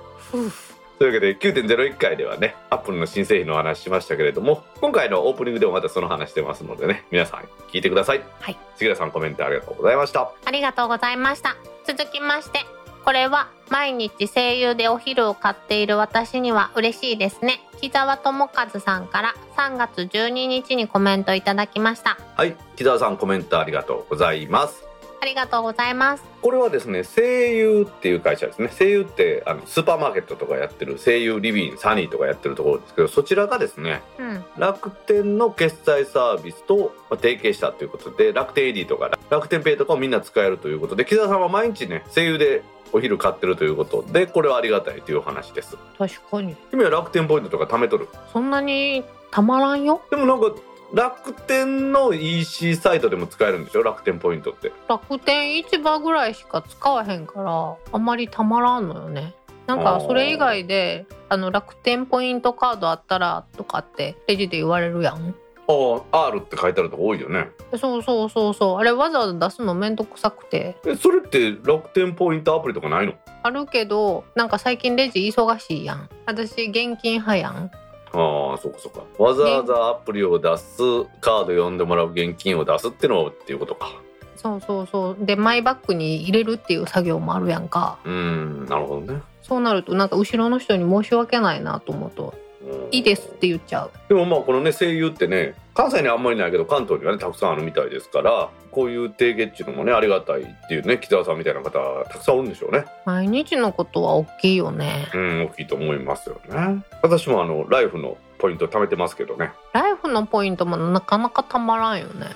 [1.00, 8.22] というわけで9.01回ではねアップルの新製品のお話ししましたけれども今回のオープニングでもまたその話してますのでね皆さん聞いてください。
[8.40, 8.58] はい。
[8.76, 10.32] 杉浦さんコメントありがとうございました。
[10.46, 11.56] ありがとうございました。
[11.86, 12.60] 続きまして、
[13.04, 17.60] これは毎日声優でお昼を買っている私には嬉しいですね。
[17.82, 22.18] 木沢智和さんから3月12日にコメントいただきました。
[22.36, 24.84] はい木澤さんコメントありがとうございます
[25.22, 44.04] ありがとうございますこれはですね声優っていう会社ですね声優ってあのスーパーマーケットとかやってる声優リビンサニーとかやってるところですけどそちらがですねうん楽天の決済サービスとまあ提携したということで楽天 AD とか楽天ペイとかをみんな使えるということで木澤さんは毎日ね声優でお昼買ってるということ。
[44.04, 45.78] でこれはありがたいというお話です。
[45.98, 46.56] 確かに。
[46.72, 48.08] 君は楽天ポイントとか貯めとる？
[48.32, 50.02] そんなにたまらんよ？
[50.10, 50.52] でもなんか
[50.94, 53.84] 楽天の EC サイトでも使えるんでしょ？
[53.84, 54.72] 楽天ポイントって。
[54.88, 59.34] 楽天市場ぐらいしか使わへんからあんまりたまらんのよね。
[59.66, 65.34] なんかそれ以外であの楽天ポイントカードあったらとかってレジで言われるやん
[65.66, 67.50] ああ R って書いてあるとこ多いよね。
[67.78, 68.80] そうそうそうそう。
[68.80, 70.76] あれわざわざ出すのめんどくさくて。
[70.86, 73.14] えそれって楽天ポイントアプリとかないの？
[73.44, 76.10] あるけどなんか最近レジ忙しいやん。
[76.26, 77.72] 私現金派やん。
[78.16, 79.04] ああそうかそうか。
[79.18, 80.78] わざわざアプリを出す
[81.22, 83.88] カード読んでもらう現金を出すってのっていうことか。
[84.36, 85.18] そうそうそう。
[85.26, 88.00] でマイバッグに入れるっていう作業もあるやんか。
[88.04, 89.22] うーんなるほどね。
[89.42, 92.26] そうなるとなんか後ろの人に申し訳ないなと思うと。
[92.26, 92.44] うん
[92.92, 93.92] いいですって言っちゃう。
[94.08, 101.72] でもまあこのね声優ってね関西にはあんまりないけど関東にはねたくさんあるみたいですからこういう提携っていうのもねありがたいっていうね北澤さんみたいな方
[102.10, 102.86] たくさんおるんでしょうね。
[103.06, 105.10] 毎日のことは大きいよね。
[105.14, 106.84] うん大きいと思いますよね。
[107.02, 109.52] 私もあのライフのポイント貯めてますけどね。
[109.74, 112.28] ライフのポイントもなかなかたまらんよね。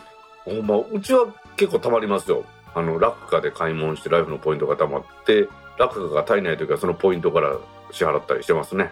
[0.46, 2.46] ほんまうちは結構貯まりますよ。
[2.74, 5.48] あのラクカで買い物してライフのポイントが貯まって
[5.80, 7.58] ラクカが足りない時はそのポイントから
[7.92, 8.92] 支払ったりしてますね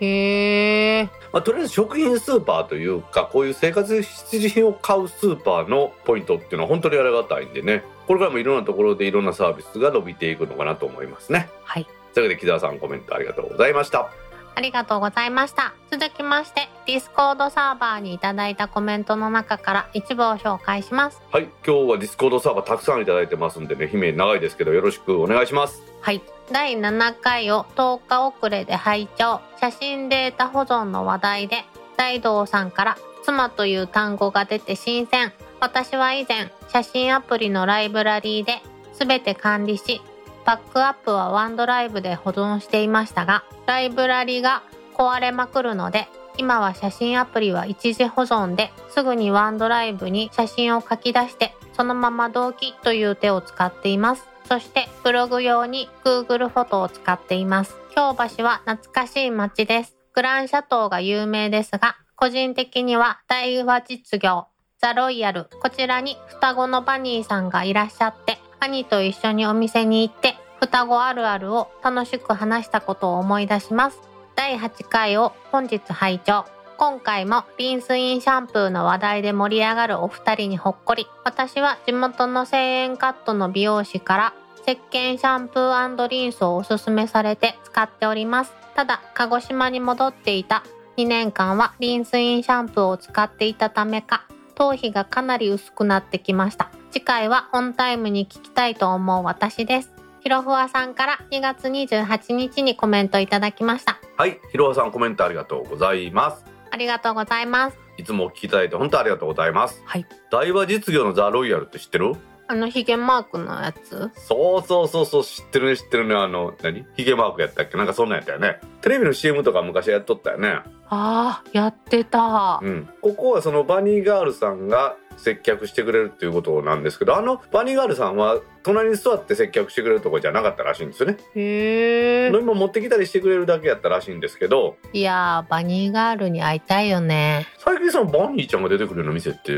[0.00, 7.82] へえまあ、とりあえず食品スーパーというかこういう生活必需品を買うスーパーのポイントっていうのは本当にありがたいんでね。
[8.06, 11.48] これからもいろんなところでいろんなサービスが伸びていくのかなと思いますね。
[11.64, 11.86] はい。
[12.12, 14.10] というわけで木澤さんコメントありがとうございました。
[14.56, 15.74] ありがとうございました。
[15.90, 21.20] 続きましてディスコードサーバーにいただいたコメントの中から一部を紹介します。
[21.32, 21.48] はい。
[21.66, 25.82] 今日はディスコードサーバーたくさんいただいてますんでね姫長いですけどよろしくお願いします。
[26.00, 31.64] はい第7回を10日遅れで拝聴写真データ保存の話題で
[31.96, 35.32] 大道さんから妻という単語が出て新鮮。
[35.64, 38.60] 私は以前写真アプリのライブラリーで
[38.92, 40.02] 全て管理し
[40.44, 44.62] バックアップはワンドライブで保存していましたがライブラリが
[44.94, 54.33] 壊れまくるので今は写真アプリは一時保存ですぐにワンドライブに写真を書き出してそのまま同期という手を使っています。
[54.44, 57.74] そしてブログ用に Google フォトを使っています。
[57.94, 59.96] 京橋は懐かしい街です。
[60.14, 64.46] グランシャトーが有名ですが個人的には大和実業
[64.78, 65.46] ザ・ロイヤル。
[65.60, 74.00] こちらに双子のバニーさんがいらっしゃって兄と一緒にお店に行って双子あるあるを楽しく話したことを思い出します。
[74.36, 76.53] 第8回を本日拝聴。
[76.76, 81.06] 今回もリンスインシャンプーの話題で盛り上がるお二人にほっこり。
[81.24, 84.34] 私は地元の1000円カットの美容師から
[84.66, 88.52] 石鹸シャンプーリンスをおすすめされて使っております。
[88.74, 90.64] ただ鹿児島に戻っていた
[90.96, 96.70] 2年間はリンスインシャンプーを使っていたためか頭皮がかなり薄くなってきました。
[96.90, 99.92] 次回はオンタイムに聞きたいと思う私です。
[100.20, 103.98] ひろふわさんから2月28日にコメントいただきました。
[104.16, 106.53] はいひろはさんコメントありがとうございます。
[106.74, 107.78] ありがとうございます。
[107.96, 109.80] いつもお聞きいただいて本当ありがとうございます。
[109.84, 110.06] はい。
[110.28, 112.16] 大和実業のザ・ロイヤルって知ってる？
[112.48, 114.10] あのヒゲマークのやつ？
[114.16, 116.16] そうそうそうそう知ってるね知ってるね。
[116.16, 116.84] あの何？
[116.96, 117.76] ヒゲマークやったっけ？
[117.76, 120.58] なんかそんなんやったよねテレビの CM とか昔やっとったよね。
[120.90, 122.60] あーやってた。
[122.62, 122.86] うん。
[123.00, 131.16] ここはそのバニーガールさんが接客してくれるっていうことなんですけどあのバニーガールさんは隣に座って接客してくれるとこじゃなかったらしいんですよね。
[131.34, 134.76] へえ飲み物持ってきたりしてくれるだけやったらしいんですけど。
[134.92, 137.46] いやーバニーガールに会いたいよね。
[137.58, 139.52] 最近そのバニーちゃんが出てくるような店って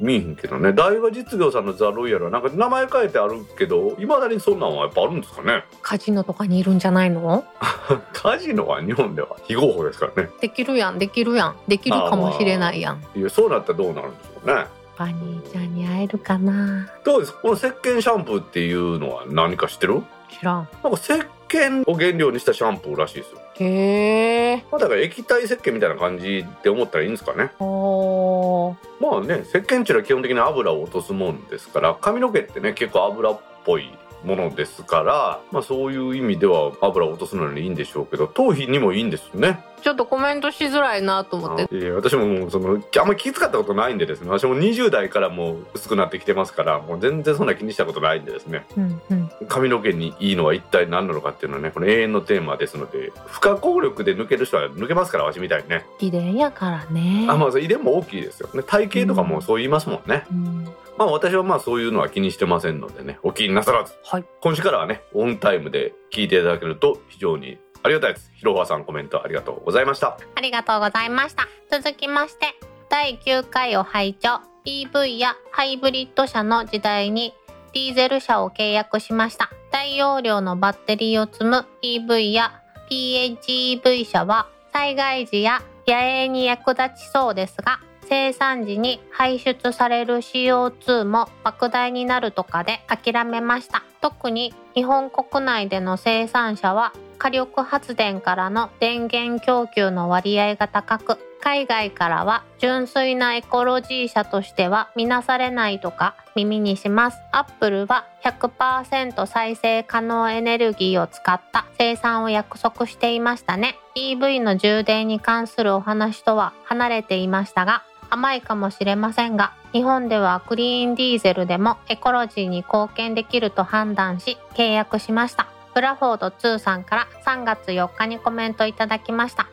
[0.00, 0.72] 見えへんけどね。
[0.72, 5.64] 大和実業さんのザ・ロイヤルはなんか名前変えてあるけどいまだにそんなんはやっぱあるんですかね。
[5.82, 7.44] カジノとかにいるんじゃないの？
[8.12, 8.67] カジノ？
[8.68, 10.30] は日本では非合法ですからね。
[10.40, 11.56] できるやんできるやん。
[11.66, 13.02] できるかもしれないやん。
[13.16, 14.66] いやそうなったらどうなるんでしょうね。
[14.98, 16.88] バニーちゃんに会えるかな。
[17.04, 17.32] どうです？
[17.32, 20.02] かこの石鹸シャンプーっていうのは何か知ってる？
[20.28, 20.68] 知らん。
[20.82, 21.12] なんか石
[21.48, 23.38] 鹸を原料にしたシャンプーらしいですよ。
[23.60, 24.64] へえ。
[24.70, 27.50] まあだから液体石鹸みたいな感じって思ったらいいんですかね。
[27.58, 33.90] まあね石鹸っていうのは基本的に油を落とすもんですから髪の毛ってね結構油っぽい
[34.24, 39.64] ものですから、まあ、そういう意味では油を落とすのにいいんでしょうけど頭皮にもいいんですよね。
[39.78, 41.76] ちょっとコメントしづらいなと思って。
[41.76, 44.30] いや私ももうそのあんまり気遣ったことないんでですね。
[44.30, 48.66] 私も20代からもう薄くなってきてますからもう全然そんな気にしたことないんでですね。
[48.76, 49.30] うんうん。
[49.48, 55.84] 髪の毛にいいのは一体何なのかっていうのはねこの永遠のテーマですので不可抗力で抜ける人は抜けますからわしみたいにね。
[56.00, 57.26] 遺伝やからね。
[57.28, 58.48] あまあ遺伝も大きいですよ。
[58.54, 60.64] ね体型とかもそう言いますもんね、うん。
[60.96, 63.94] まあ私はまあそういうのは気にしてませんのでねお気になさらず。
[64.04, 64.24] はい。
[64.40, 71.48] 今週からはねオンタイムで聞いていただけると非常にありがたいですひろはさんコメントありがとうございましたありがとうございました。
[71.70, 72.46] 続きまして、
[72.88, 77.34] 第9回を拝聴 EV やハイブリッド車の時代に
[77.74, 79.50] ディーゼル車を契約しました。
[79.70, 93.82] 大容量のバッテリーを積む EV や PHEV 車は災害時や野営に役立ちそうですが、生産時に排出される CO2 も莫大になるとかで諦めました。
[94.00, 107.18] 特に日本国内での生産者は火力発電からの電源供給の割合が高く、海外からは純粋なエコロジー車としては見なされないとか耳にします。
[107.32, 113.78] アップルは100%再生可能エネルギーを使った生産を約束していましたね。
[113.96, 125.57] EV の充電に関するお話とは離れていましたが、甘いかもしれませんが、日本ではクリーンディーゼルでもエコロジーに貢献できると判断し契約しました。
[125.78, 129.48] ブラフォード2さんから3月4日にコメントいただきました。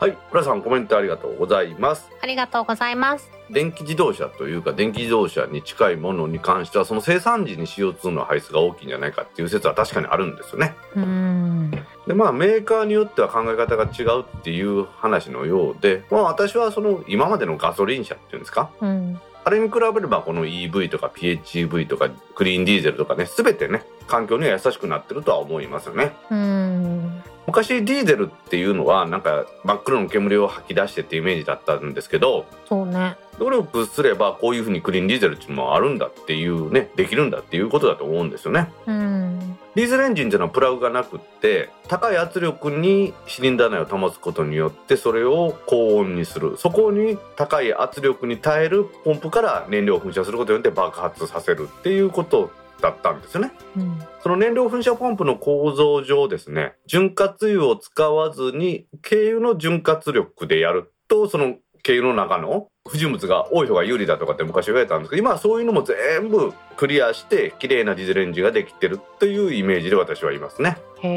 [0.00, 3.30] はい浦さんコメントありがとうございますありがとうございます。
[3.50, 11.70] 電気自動車というか電気自動車に近いものに関してはその生産時に CO2 の排出が大きいんじゃないかっていう説は確かにあるんですよねうーん。
[12.06, 18.70] でまあメーカーによっては考え方が違うっていう話のようでまあ私はその今までのガソリン車っていうんですか？
[18.80, 19.20] うん。
[19.48, 27.22] あれに比べればこの EV とか PHEV とかクリーンディーゼルとかね全てね環境には優しくなってるとは思いますよねうん。
[27.48, 33.16] 昔ディーゼルっていうのはなんか真っ黒の煙を吐き出してっていうイメージだったんですけどそうね。
[33.38, 39.58] 努力すればこういうふうにクリーンディーゼルっていうのもあるんだっていうねできるんだっていうことだと思うんですよねうん。
[39.74, 52.50] ディーゼルエンジンっていうのはプラグがなくって高い圧力にシリンダー内を保つことによってそれを高温にするそこに高い圧力に耐えるポンプから燃料を噴射することによって爆発させるっていうこと
[52.80, 53.98] だったんですよねうん。
[54.22, 71.08] その燃料噴射ポンプの構造上ですね潤滑油を使わずに軽油の潤滑力でやるとその軽油の中の不純物が多い方が有利だとかって昔言われたんですけど今はそういうのも全部クリアして綺麗なディゼルエンジンができてるというイメージで私はいますねへ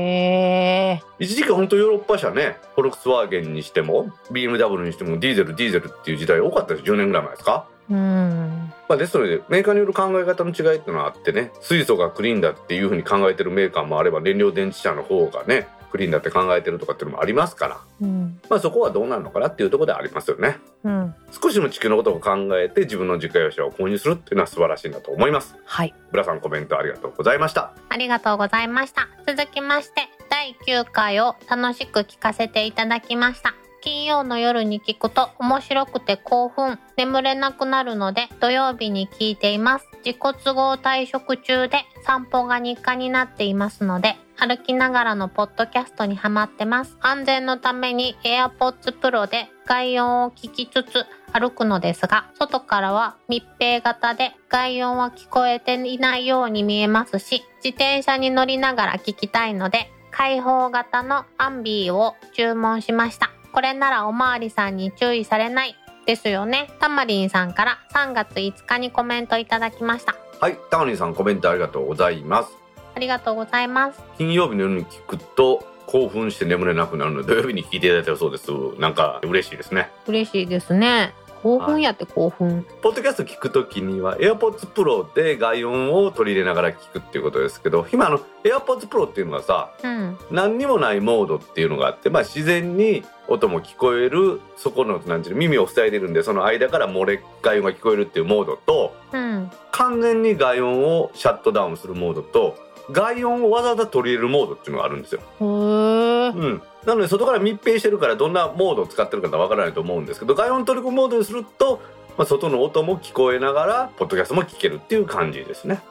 [0.99, 1.01] え。
[1.19, 7.67] 一時期本当ヨーロッパ車ねフォルクスワーゲンにしても BMW にしてもディーゼルディーゼルっていう時代多かったです10年ぐらい前ですか？
[7.91, 8.73] うん。
[8.87, 18.39] まあ、ですのでメーカーによる考え方の違いっていうのはあってね水素がクリーンだっていうふうに考えてるメーカーもあれば燃料電池車の方がねクリーンだって考えてるとかっていうのもありますから、うん。
[18.49, 21.15] まあ、そこはどうなるのかなっていうところでありますよねうん。
[21.31, 25.93] 少しでも地球のことを考えて自分の自家用車を購入するっていうのは素晴らしいなと思いますはい。
[26.11, 29.09] ブラさんコメントありがとうございましたありがとうございました。
[29.27, 33.53] 続きまして、第9回を楽しく聞かせていただきました。
[33.81, 39.87] 金曜の夜に聞くと面白くて興奮、眠れなくなるので土曜日に聞いています。
[40.05, 46.97] 自己都合退職中で散歩が日課になっていますので、歩きながらのポッドキャストにハマってます。
[47.01, 63.31] 安全のために AirPods Pro で外音を聞きつつ歩くのですが、外からは密閉型で外音は聞こえていないように見えますし、自転車に乗りながら聞きたいので、開放型のアンビーを注文しました。
[63.51, 65.75] これならおまわりさんに注意されない
[66.05, 66.71] ですよね。
[66.79, 70.15] たまりんさんから3月5日にコメントいただきました。
[70.39, 72.49] はいタマリンさんコメントありがとうございます
[72.95, 74.01] ありがとうございます。
[74.17, 78.49] 金曜日の夜に聞くと興奮して眠れなくなるので土曜日に聞いていただいてるそうです
[78.79, 81.13] なんか嬉しいですね嬉しいですね。
[81.41, 82.65] 興奮やって興奮。
[82.81, 90.17] ポッドキャスト聞くときには AirPods Pro で外音を取り入れながら聞くっていうことですけど今あの AirPods Pro っていうのはさうん。
[90.29, 99.51] 何にもないモードっていうのがあって、まあ、自然に音も聞こえるそこのなんていうの耳を塞いでるんでその間から漏れ外音が聞こえるっていうモードとうん。
[99.71, 102.57] 完全に外音をシャットダウンするモードと
[102.91, 105.21] 外音をわざわざ取り入れるモードっていうのがあるんですよ。
[105.39, 111.81] うん、なので外から密閉してるからどんなモードを使ってるかわからないと思うんですけど外音取り込むモードにすると、
[112.17, 115.81] まあ、外の音も聞こえながらポッドキャストも聞けるっていう感じですね。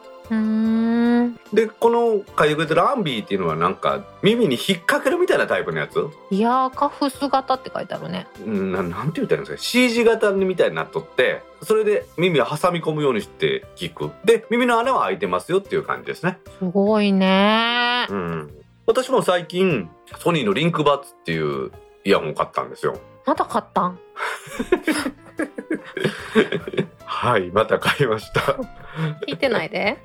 [1.51, 6.07] でこの書いてくれてるアンビーっていうのはなんか耳に引っ掛けるみたいなタイプのやつ？
[6.29, 8.27] いやー、カフス型って書いてあるね。
[8.45, 16.37] うんななんて言ったらいいんですか C 字型みたいになっとってそれで耳を挟み込むようにして聞くで耳の穴は開いてますよっていう感じですね。
[16.59, 18.53] すごいねうん、
[18.91, 19.89] 私も最近
[20.19, 21.71] ソニーのリンクバッツっていう
[22.03, 22.99] イヤホン買ったんですよ。
[23.25, 23.97] また買ったん？
[27.05, 28.41] はいまた買いました。
[29.25, 29.97] 聞いてないで。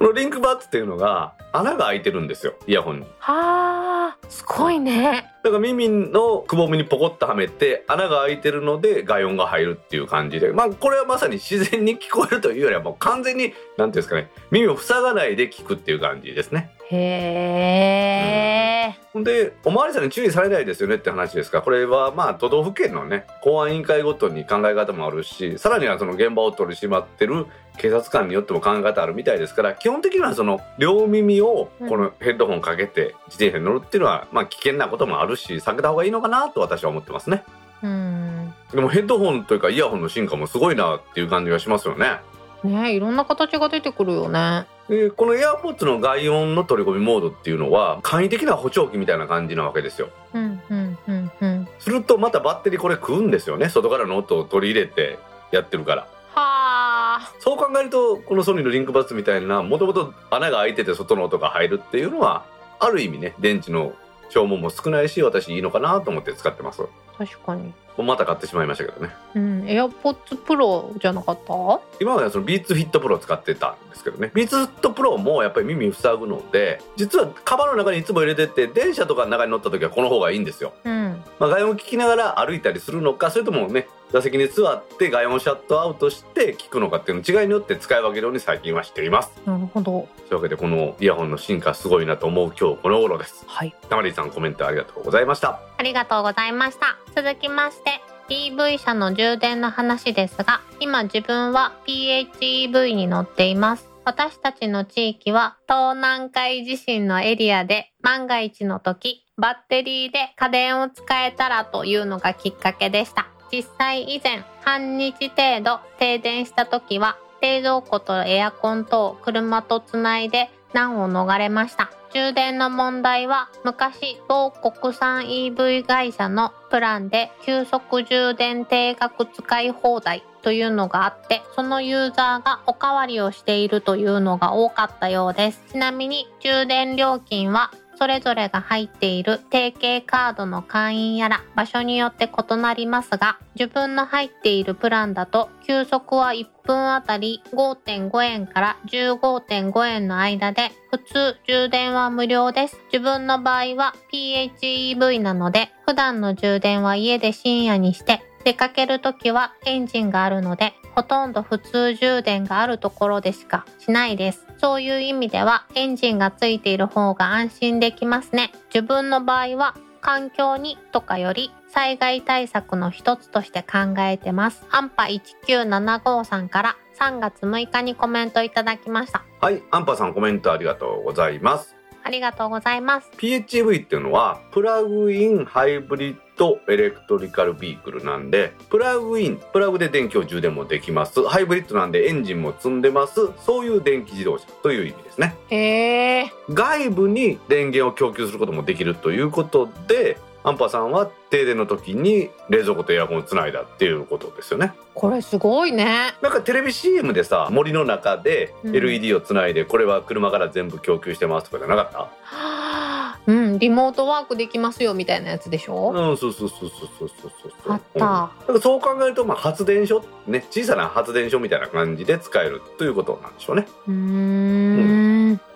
[0.00, 3.06] このリンクバッツっていうのが穴が開いてるんですよイヤホンに。
[3.20, 5.32] はあすごいね。
[5.44, 10.52] だから耳のくぼみにポコッとはめて穴が開いてるので外音が入るっていう感じで。
[10.52, 19.24] まあこれはまさに自然に聞こえるというよりはもう完全に何ていうんですかね耳を塞がないで聞くっていう感じですねへえ、ほん。
[19.24, 27.46] でおまわりさんに注意されないですよねって話ですがこれはまあ都道府県のね公安委員会ごとに考え方もあるしさらにはその現場を取り締まってる
[27.78, 37.44] 警察官によっても考え方あるみたいですから基本的にはその両耳をこのヘッドホンかけて自転車に乗るっていうのはまあ危険なこともあるし避けた方がいいのかなと私は思ってますね。
[37.82, 38.54] うん。
[38.72, 42.20] でもヘッドホンというかイヤホンの進化もすごいなっていう感じがしますよね
[42.64, 44.66] ねいろんな形が出てくるよね。
[44.88, 50.10] でこの AirPods の外音の取り込みモードっていうのは簡易的な補聴器みたいな感じなわけですよ。
[50.34, 51.68] うんうんうんうん。
[51.78, 53.68] するとまたバッテリーこれ食うんですよね。
[53.68, 55.18] 外からの音を取り入れて
[55.50, 56.02] やってるから。
[56.34, 57.32] はあ。
[57.40, 62.44] そう考えるとこのソニーのリンクバッツみたいなもともと穴が開いてて外の音が入るっていうのは
[62.80, 63.92] ある意味ね電池の
[64.30, 66.82] 消耗も少ないし私いいのかなと思って使ってます。
[67.18, 69.12] 確かにまた買ってしまいましたけどね。
[69.34, 71.52] うん、AirPods Pro じゃなかった？
[72.00, 74.30] 今まではその Beats Fit Pro を使ってたんですけどね。
[74.34, 80.72] Beats Fit Pro もやっぱり耳塞ぐので実はカバンの中にいつも入れてって電車とかの中に乗った時はこの方がいいんですよ。
[80.84, 81.22] うん。
[81.38, 89.32] まあ、外音を聞きながら歩いたりするのかそれともね座席に座って外音をシャットアウトして聞くのかっていうの違いによって使い分けるように最近はしています。
[89.46, 90.06] なるほど。
[90.28, 93.44] というわけでこのイヤホンの進化すごいなと思う今日この頃です。
[93.46, 93.74] はい。
[93.88, 95.60] タマリーさんコメントありがとうございました。
[95.78, 96.98] ありがとうございました。
[97.16, 103.88] 続きまして EV 車の充電の話ですが今自分は PHEV に乗っています。
[104.04, 121.90] 私たちの地域は東南海地震のエリアで万が一の時バッテリーで家電を使えたらというのがきっかけでした実際以前半日程度停電した時は冷蔵庫とエアコンと車とつないで難を逃れました。
[122.14, 135.62] 充電の問題は昔某国産 EV 会社のプランで急速充電定額使い放題というのがあってそのユーザーがおかわりをしているというのが多かったようです。
[135.72, 152.78] ちなみに充電料金はそれぞれが入っている提携カードの会員やら場所によって異なりますが自分の入っているプランだと休息は1分あたり5.5円から15.5円の間で普通充電は無料です。
[152.92, 164.46] 自分の場合は PHEV なので普段の充電は家で深夜にして出かけるときはエンジンがあるのでほとんど普通充電があるところでしかしないです。
[164.58, 168.52] そういう意味ではエンジンがついている方が安心できますね。
[168.72, 174.66] 自分の場合は環境にとかより災害対策の一つとして考えてます。
[174.70, 179.24] アンパ1975さんから3月6日にコメントいただきました。
[179.40, 181.81] はいアンパさんコメントありがとうございます。
[182.04, 183.10] ありがとうございます。
[183.16, 191.22] PHEV っていうのはプラグインハイブリッドエレクトリカルビークルなんでプラグインプラグで電気を充電もできます。
[191.24, 193.30] ハイブリッドなんでエンジンも積んでます。
[193.38, 195.36] そういう電気自動車という意味ですね。
[195.50, 204.72] へえ外部に電源を供給することもできるということでアンパさんは停電の時に冷蔵庫とエアコンをつないだっていうことですよね。
[204.94, 206.14] これすごいね。
[206.20, 208.76] なんかテレビ CM でさ森の中でうん。
[208.76, 213.18] LED をつないでこれは車から全部供給してますとかじゃなかった、はあ。
[213.26, 213.58] うん。
[213.58, 217.94] リモートワークできますよみたいなやつでしょ、うん、そうそうそうそうそうそうそうあった。
[217.94, 218.00] うん。
[218.00, 223.66] だからそう考えると、まあ、発電所ね小さな発電所みたいな感じで使えるということなんでしょうね。
[223.86, 224.91] うーん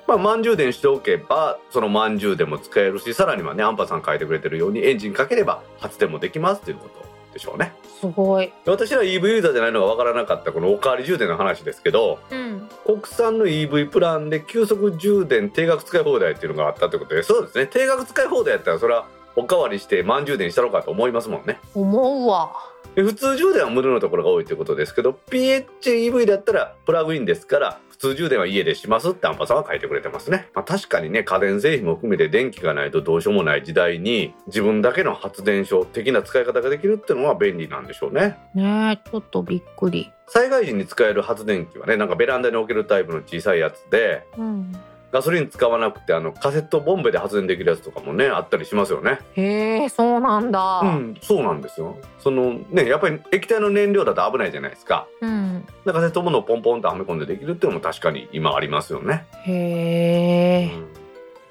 [0.06, 7.72] まあ、満充電しておけばその満充電も使えるしさらにはねアンパさん書いてくれてるようにエンジンかければ発電もできますということでしょうね。
[8.00, 21.58] すごいで私ら EV ユーザーじゃないのがわからなかったこのおかわり充電の話ですけどうん国産の EV プランで急速充電定額使い放題っていうのがあったってことでそうですね定額使い放題やったらそれはおかわりして満充電したのかと思いますもんね。
[21.74, 38.36] 思うわで普通充電は無料のところが多いということですけど PHEV だったらプラグインですから普通充電は家でしますってアンパさんは書いてくれてますね、まあ、確かにね家電製品も含めて電気がないとどうしようもない時代に自分だけの発電所的な使い方ができるっていうのは便利なんでしょうね。
[38.54, 40.10] ねえちょっとびっくり。
[40.28, 44.72] 災害時に使える発電機はねなんかベランダに置けるタイプの小さいやつでうん
[45.16, 49.18] ガソリン使わなくてあのカセットボンベで発電できるやつとかもねあったりしますよね。
[49.32, 50.80] へえそうなんだ。
[50.80, 51.96] うんそうなんですよ。
[52.18, 55.08] そのねやっぱり液体の燃料だと危ないじゃないですか。
[55.22, 55.64] うん。
[55.86, 60.95] だからカセットボンベをポンポンとはめ込んでできるっていうのも確かに今ありますよね、へえうん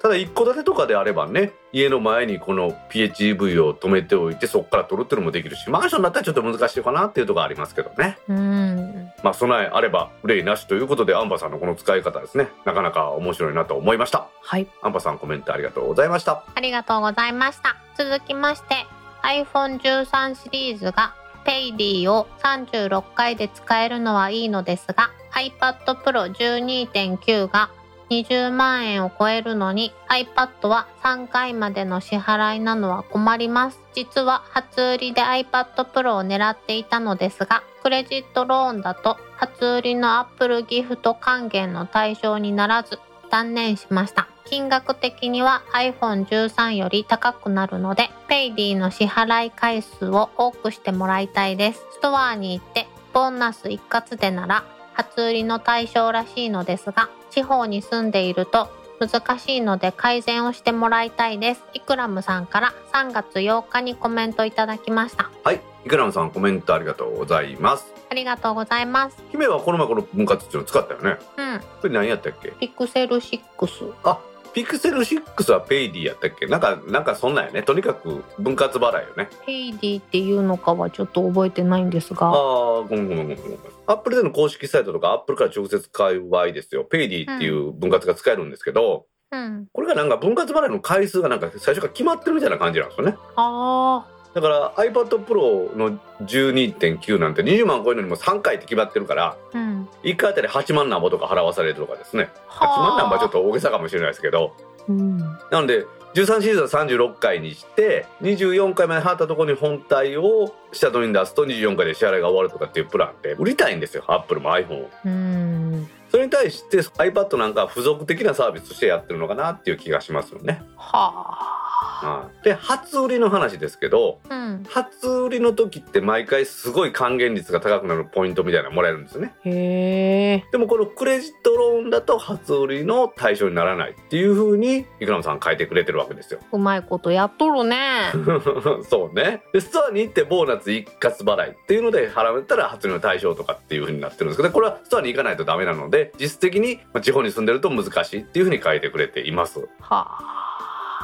[0.06, 8.16] ただ一戸建てとかであればね家の前にこの PHEV を止めておいてそこから取るっていうのもできるしマンションだったらちょっと難しいかなっていうところありますけどね。
[8.28, 9.10] うん。
[9.24, 12.46] まあ備えあれば憂いなしということでアンバさんのこの使い方ですね。
[12.64, 14.28] なかなか面白いなと思いました。
[14.42, 14.68] はい。
[14.80, 16.44] アンバさんコメントありがとうございました。
[16.54, 17.74] ありがとうございました。
[17.98, 18.86] 続きまして
[19.24, 27.70] iPhone13 シリーズがペイディを36回で使えるのはいいのですが iPad Pro 12.9が
[28.10, 33.80] 20万円を超えるのに iPad は3回までの支払いなのは困ります。
[33.94, 42.98] 実は初売りで iPad Pro を狙っていたのですが、クレジットローンだと初売りの Apple ギフト還元の対象にならず
[43.30, 44.28] 断念しました。
[44.44, 51.80] 金額的には iPhone13 より高くなるので、Payd の支払い回数を多くしてもらいたいです。
[51.92, 54.64] ストアに行ってボーナス一括でなら
[54.96, 58.68] 初売りの対象らしいのですが、地方に住んでいると
[58.98, 61.62] 難しいので改善をしてもらいたいです。
[61.74, 65.30] イクラムさんから3月8日にコメントいただきました。
[65.44, 69.22] はいイクラムさんコメントありがとうございますありがとうございます。
[69.30, 71.60] 姫はこの前この分割っていうの使ったよねうん。
[71.60, 72.50] これ何やったっけ？
[72.58, 73.92] ピクセル6。
[74.04, 74.18] あ
[74.56, 76.46] ピクセル6はペイディやったっけ？
[76.46, 77.62] なんかなんかそんなんやね。
[77.62, 79.28] とにかく分割払いよね。
[79.44, 82.28] ペイディっていうのかはちょっと覚えてないんですが。
[82.28, 83.58] ああごめんごめんごめんごめん。
[83.86, 86.84] アップルでの公式サイトとかアップルから直接買う場合ですよ。
[86.84, 89.66] ペイディっていう分割が使えるんですけど、うん。
[89.74, 93.14] これがなんか分割払いの回数がなんか最初から決まってるみたいな感じなんですよね。
[93.36, 94.06] あ
[94.36, 99.36] だから iPad Pro の12.9なんて20万超えるのにも3回って決まってるからあ。
[99.54, 99.88] うん。
[100.02, 104.54] 1回あたり8万なんぼとか払わされるとかですね8はあ万なんぼはちょっと大げさかもしれないですけど
[104.88, 105.16] うん。
[105.16, 115.88] なので13シリーズは36回にして24回まで払ったところに本体を下取りに出すと24回で支払いが終わるとかっていうプランで売りたいんですよアップルも iPhone をうん。
[116.10, 121.65] それに対して iPad なんかは付属的なサービスとしてやってるのかなっていう気がしますよね、はあ。
[121.86, 124.64] はいで初売りの話ですけどうん。
[124.68, 130.44] 初売りの時って毎回すごい還元率が高くなるポイントみたいなのもらえるんですよねへえ。
[130.52, 138.12] でもこのクレジットローンだと初売りの対象にならないっていう風にイクラムさん書いてくれてるわけですようまいことやっとるね。
[138.88, 150.45] そうねでストアに行ってボーナス一括払いっていうので払われたら初売りの対象とかっていう風になってるんですけどこれはストアに行かないとダメなので実質的にまあ地方に住んでると難しいっていう風に書いてくれていますはあ。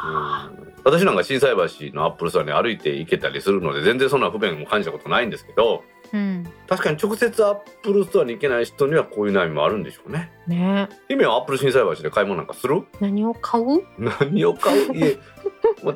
[0.05, 0.73] うん。
[0.85, 6.47] 私なんか心斎橋のアップルストアに歩いて行けたりするので全然そんな不便も感じたことないんですけどうん。
[6.69, 10.31] 確かに直接アップルストアに行けない人にはこういう悩みもあるんでしょうね。
[10.47, 10.89] ね。
[11.09, 12.85] 姫はアップル心斎橋で買い物なんかする？
[13.01, 13.83] 何を買う？
[13.99, 15.19] 何を買う？
[15.83, 15.95] ま、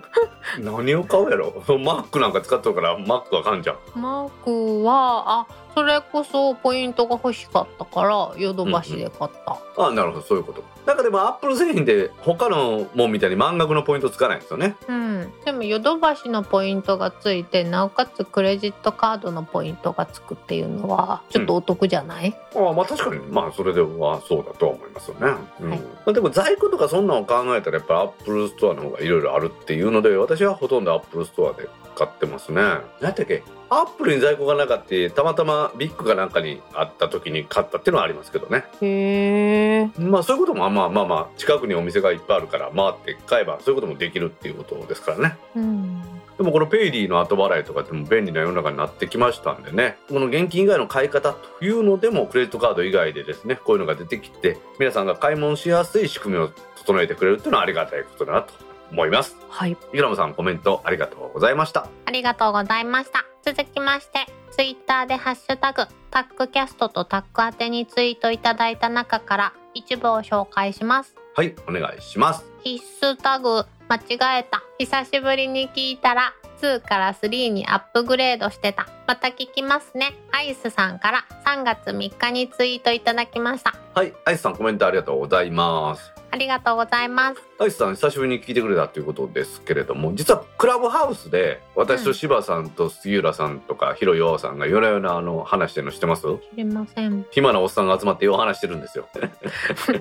[0.58, 1.52] 何を買うやろ？
[1.78, 9.58] マックなんか使っとるからマックは買うじゃんマックは、あ、それこそポイントが欲しかったから、ヨドバシで買った。
[9.78, 10.62] あなるほどそういうこと。
[10.86, 14.76] なんかでもアップル製品で他のもんみたいに満額のポイントつかないんですよね。
[14.88, 15.32] うん。
[15.44, 23.20] でもヨドバシのポイントがついて、なおかつクレジットカードのポイントがつくっていうのは、ちょっとお得じゃない、ああまあ確かに。
[23.26, 25.70] まあそれではそうだとは思いますよね、うん。
[25.70, 25.80] はい。
[25.80, 32.62] まあ、でも在庫とかそんなのを考えたらやっぱりアップルストアの方がいろいろあるっていうので私はほとんどアップルストアで買ってますね。
[32.62, 38.64] 何やったっけアップルに在庫がなかったたまたまビックかなんかにあった時に買ったっていうのはありますけどね。
[38.80, 40.00] へえ。
[40.00, 45.36] まあそういうこともまあまあまあ近くにお店がいっぱいあるから回って買えばそういうこともできるっていうことですからね。
[45.56, 46.02] うん。
[46.36, 49.96] でもこのペイリーの後払いとかでも便利な世の中になってきましたんでね。
[50.08, 58.52] この現金以外の買い方というのでもクレジットカード以外でですねこういうのが出てきて皆さんが買い物しやすい仕組みを整えてくれるっていうのはありがたいことだなと
[58.90, 59.72] 思いますはい。
[59.72, 63.24] イクラムさんコメントありがとうございましたありがとうございました。
[63.44, 71.14] 続きまして、ツイッターでハッシュタグ、タックキャストとタック宛てにツイートいただいた中から一部を紹介します。
[71.36, 74.62] はいお願いします必須タグ、間違えた。
[74.78, 78.88] 久しぶりに聞いたら、2から3にアップグレードしてた。
[79.06, 80.14] また聞きますね。
[80.32, 83.74] アイスさんから3月3日にツイートいただきました。
[83.94, 87.40] はいアイスさんコメントありがとうございますありがとうございます。
[87.58, 96.22] アイスさん久しぶりに聞いてくれたということですけれども実はクラブハウスで私と柴さんと杉浦さんとかヒロヨアさんが夜な夜なあの話してるの知ってます？
[96.22, 97.24] 知りません。
[97.30, 99.08] 暇なおっさんが集まってよう話してるんですよ。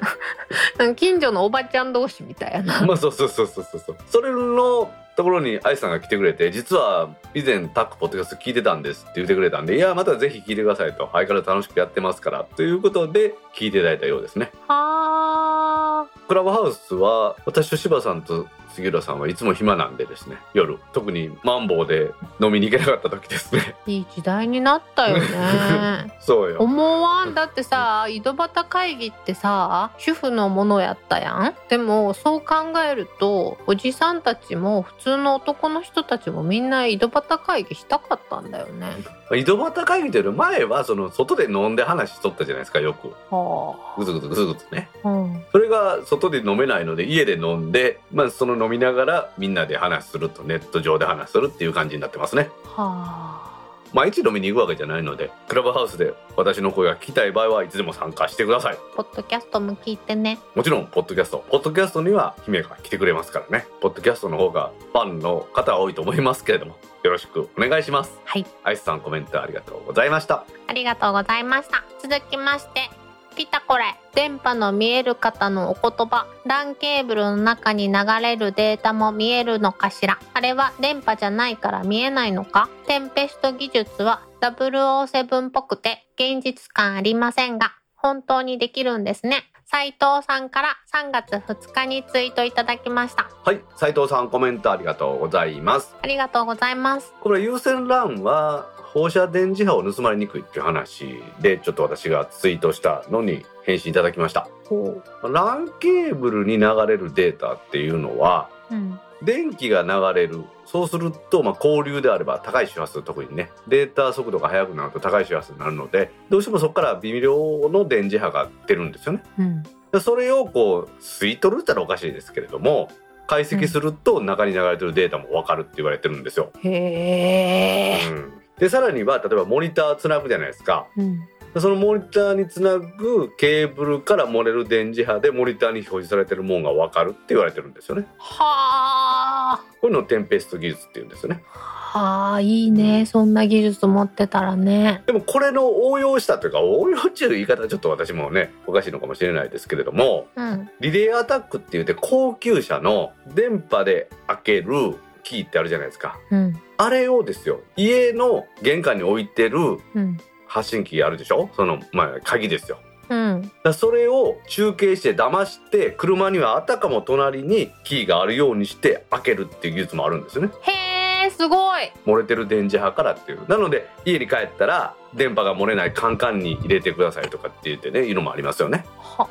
[0.97, 2.81] 近所のおばちゃん同士みたいやな。
[2.87, 3.97] まあそうそうそうそうそうそう。
[4.07, 11.09] それのところにアイスさんが来てくれて実は以前タックポッドキャスト聞いてたんですって言ってくれたんでいやまたぜひ聞いてくださいと。
[11.13, 14.51] 相変わらず楽しくやってますからということで聞いていただいたようですね。
[14.67, 22.11] はクラブハウスは私と柴さんと杉浦さんはいつも暇なんでですね夜特にマンボウで
[22.41, 23.75] 飲みに行けなかった時ですね。
[23.87, 26.17] いい時代になったよね。
[26.19, 26.57] そうよ。
[26.59, 27.33] 思わん。
[27.33, 31.55] だってさ井戸端会議ってさ主婦のものやったやん。
[31.69, 38.87] でもそう考えるとおじさんたちも普通の男の人たちもみんな井戸端会議したかったんだよね。
[39.33, 43.13] 井戸端会議というより前はその外で飲んで話しとったじゃないですかよく。
[43.33, 44.89] はぐずぐずぐずぐずね。
[45.03, 45.43] あうん。
[45.51, 52.49] それが外で飲めないので家で飲んで、まあ、その飲みながらみんなで話するとネット上で話するっていう感じになってますね。
[52.63, 53.55] はあ。
[53.93, 58.77] 毎日飲みに行くわけじゃないのでクラブハウスで私の声が聞きたい場合はいつでも参加してください。
[58.95, 60.39] ポッドキャストも聞いてね。
[60.53, 61.45] もちろんポッドキャスト。
[61.49, 63.67] ポッドキャストには姫が来てくれますからね。
[63.79, 68.19] ポッドキャストの方がファンの方は多いと思いますけれどもよろしくお願いします。
[68.25, 68.45] はい。
[68.63, 70.43] アイスさんコメントありがとうございました。
[70.67, 71.83] ありがとうございました。
[72.01, 73.04] 続きまして
[73.35, 73.83] ピタコレ
[74.13, 76.25] 電波の見える方のお言葉。
[76.45, 80.19] LAN ケーブルの中に流れるデータも見えるのかしら。
[80.33, 82.69] あれは電波じゃないから見えないのか。
[82.87, 89.43] テンペスト技術は007っぽくて現実感ありませんが本当にできるんですね。
[89.65, 93.27] 斉藤さんから3月2日にツイートいただきました。
[93.43, 95.93] はい斉藤さんコメントありがとうございます。
[96.01, 97.13] ありがとうございます。
[97.19, 104.47] これ有線 LAN は放射電磁波を盗まれにくいっていう話でちょっと私がツイートしたのに返信いただきました。
[104.69, 108.99] ほ LAN ケーブルに流れるデータっていうのはううん。
[109.21, 119.23] 電気が流れるそうすると、まあ、交流であれば高い周波数特にねデータ速度が速くなると高い周波数になるのでどうしてもそこから微量の電磁波が出るんですよね。
[119.37, 119.63] うん。
[119.91, 122.89] でそれをこう吸い取るったらおかしいですけれども
[123.27, 130.87] 解析すると中に流れてるデータも分かるって言われてるんですよ、へえうんでさらには例えばモニターつなぐじゃないですか。
[130.97, 131.19] うん。
[131.53, 138.05] でそのモニターにつなぐケーブルから漏れる電磁波でモニターに表示されてるものが分かるって言われてるんですよね。
[138.17, 139.63] はあ。
[139.79, 141.41] こういうのをテンペスト技術って言うんですよね。
[141.47, 143.05] はあいいね。
[143.05, 145.01] そんな技術持ってたらね。
[145.05, 150.69] でもこれの応用したというか応用っていう言い方はちょっと私もねおかしいのかもしれないですけれどもうん。
[150.81, 156.17] リレーアタックって言って高級車の電波で開けるキーってあるじゃないですか。
[156.31, 156.61] うん。
[156.77, 159.57] あれをですよ家の玄関に置いてる
[159.93, 160.17] うん。
[160.47, 161.49] 発信機あるでしょ？
[161.55, 162.79] そのまあ鍵ですよ。
[163.09, 163.51] うん。
[163.63, 170.51] だそれを中継して騙して車にはあたかも隣にキーがあるようにして開けるっていう技術もあるんですよね。
[170.61, 171.91] へえすごい。
[172.05, 173.47] 漏れてる電磁波からっていう。
[173.49, 178.85] なので家に帰ったら電波が漏れないカンカンに入れてくださいとかって言ってねいうのもありますよね。
[178.97, 179.27] は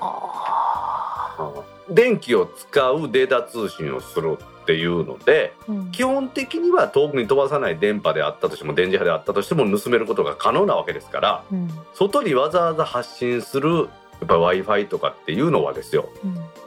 [1.38, 1.64] あ。
[1.88, 5.90] 電気を使うデータ通信をするっていうのでうん。
[5.92, 11.70] 基本的には遠くに飛ばさない電波であったとしても電磁波であったとしても盗めることが可能なわけですからうん。
[11.92, 13.88] 外にわざわざ発信する
[14.20, 16.08] やっぱ w i f i とかっていうのはですよ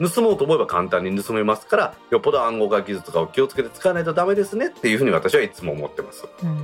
[0.00, 0.08] うん。
[0.10, 6.26] 盗もうと思えば簡単に盗めますからよっぽど暗号化技術とかを気をつけて使わないとダメですねっていうふうに私はいつも思ってます。
[6.42, 6.58] うん。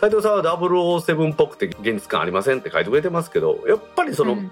[0.00, 4.50] 斉藤さんは007っぽくて現実感ありませんって書いてくれてますけどやっぱりその、うん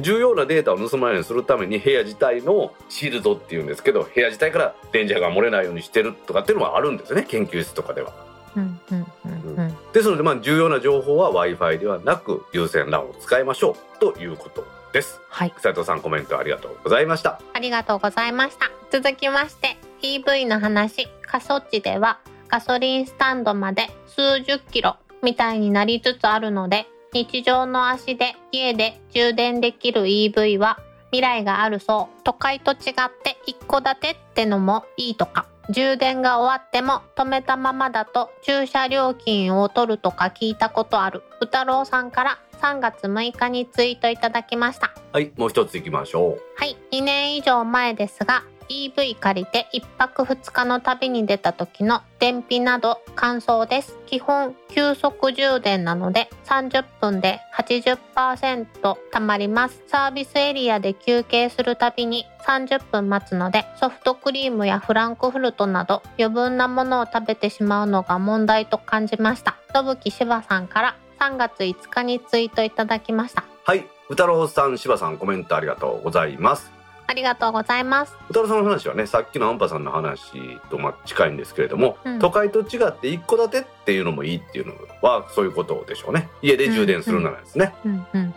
[0.00, 8.12] 重要なデータを盗まないようにするために部屋自体のシールドっていうんですけど部屋自体から電磁波が漏れないようにしてるとかっていうのはあるんですよね研究室とかでは。
[8.56, 15.20] うんうんうんうんですのでまあ重要な情報は w i f i ではなく有線 LAN を使いましょうということです。
[15.28, 17.40] はい斉藤さんコメントありがとうございました。
[17.52, 30.78] ありがとうございました続きまして EV の話過疎地ではガソリンスタンドまで数十キロみたいになりつつあるので日常の足で家で充電できる EV は
[31.10, 32.20] 未来があるそう。
[32.22, 32.78] 都会と違っ
[33.22, 35.46] て一戸建てってのもいいとか。
[35.70, 41.22] 充電が終わっても止めたままだと駐車料金を取るとか聞いたことある。
[41.40, 44.92] 宇太郎さんから3月6日にツイートいただきました。
[45.12, 46.42] はいもう一ついきましょう。
[46.56, 53.96] はい、2年以上前ですが EV 借りて1泊2日の旅に出た時の電費など感想です。
[54.06, 58.66] 基本急速充電なので30分で80%
[59.12, 59.82] 貯まります。
[59.86, 69.56] サービスエリアで休憩するたびに30分待つのでソフトクリームやフランクフルトなど余分なものを食べてしまうのが問題と感じました。
[69.74, 73.44] 信木柴さんから3月5日にツイートいただきました。
[73.64, 73.86] はい。
[74.08, 76.77] 宇太郎さん柴さんコメントありがとうございます。
[77.08, 78.14] ありがとうございます。
[78.24, 80.32] 宇太郎さんの話はねさっきのアンパさんの話
[80.70, 82.18] とまあ近いんですけれども、うん。
[82.18, 86.28] 都会と違って一戸建てっていうのもいいっていうのはそういうことでしょうね。
[86.42, 87.72] 家で充電するならですね、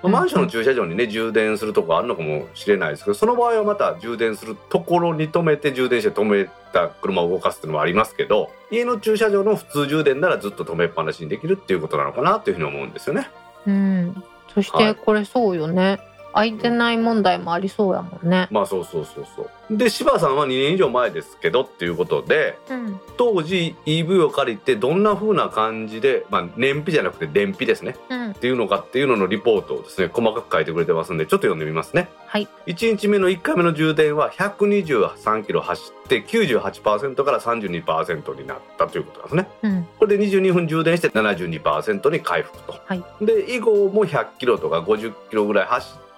[0.03, 13.29] マンションの駐車場にね充電するとこあるのかもしれないですけどその場合はまた充電するところに止めて充電して止めた車を動かすっていうのもありますけど家の駐車場の普通充電ならずっと止めっぱなしにできるっていうことなのかなというふうに思うんですよね。
[13.67, 14.95] うん、そしはい。
[14.95, 15.99] てこれそうよね、
[16.33, 18.47] 空いてない問題もありそうやもんね。
[18.51, 22.99] まあそうそうそうそうで柴さんは2年以上前ですけどっていうことでうん。
[23.17, 28.31] 当時 EV を借りてどんな風な感じで、まあ、燃費じゃなくて燃費ですねうん。
[28.31, 32.47] っていうのかっていうののリポートをですね細かく書いてくれてますんでちょっと読んでみますねはい。
[32.65, 39.87] 1日目の1回目の充電は123キロ走って98%から32%になったということなんですねうん。
[39.99, 46.10] これで22分充電して72%に回復と、はいで以後も100キロとか50キロぐらい走って、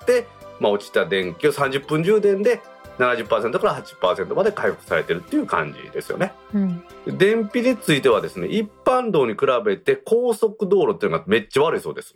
[0.59, 2.61] まあ、落ちた電気を30分充電で
[2.99, 6.83] 70%から80%まで回復されてるっていう感じですよねうん。
[7.07, 12.15] 燃費についてはですね一般道に比べて高速道路っていうのがめっちゃ悪いそうです。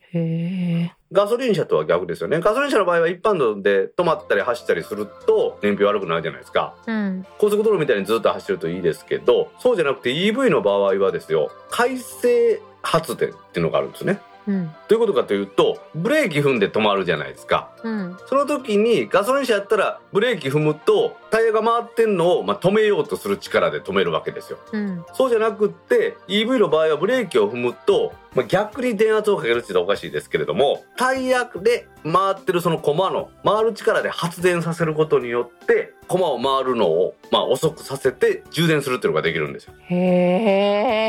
[1.11, 7.25] ガソリン車とは逆ですよねガソリン車の場合は一般道で止まったり走ったりすると燃費悪くなるじゃないですかうん。
[7.39, 14.65] 高速道路みたいにずっと走るといいですけどそうじゃなくて EV の場合はですよ回生発電っていうのがあるんですねうん。
[14.65, 18.17] どういうことかというとブレーキ踏んで止まるじゃないですかうん。
[18.27, 25.05] その時にガソリン車やったらブレーキ踏むとタイヤが回ってんのを、まあ、止めようとする力で止めるわけですようん。
[25.13, 39.95] そうじゃなくって EV の場合はブレーキを踏むと、まあ、逆に電圧をかけるって言ったらおかしいですけれどもタイヤで回ってるそのコマの回る力で発電させることによってコマを回るのを、まあ、遅くさせて充電するっていうのができるんですよへ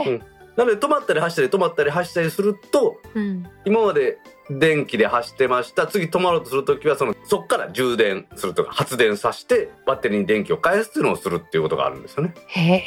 [0.06, 0.37] え。
[0.58, 3.48] なので止まったり走ったり止まったり走ったりするとうん。
[3.64, 4.18] 今まで
[4.50, 12.34] 電気で走ってました次止まろうとする時はそのそっから充電するとか発電させてバッテリーに電気を返すっていうのをするっていうことがあるんですよね。
[12.48, 12.82] へえ。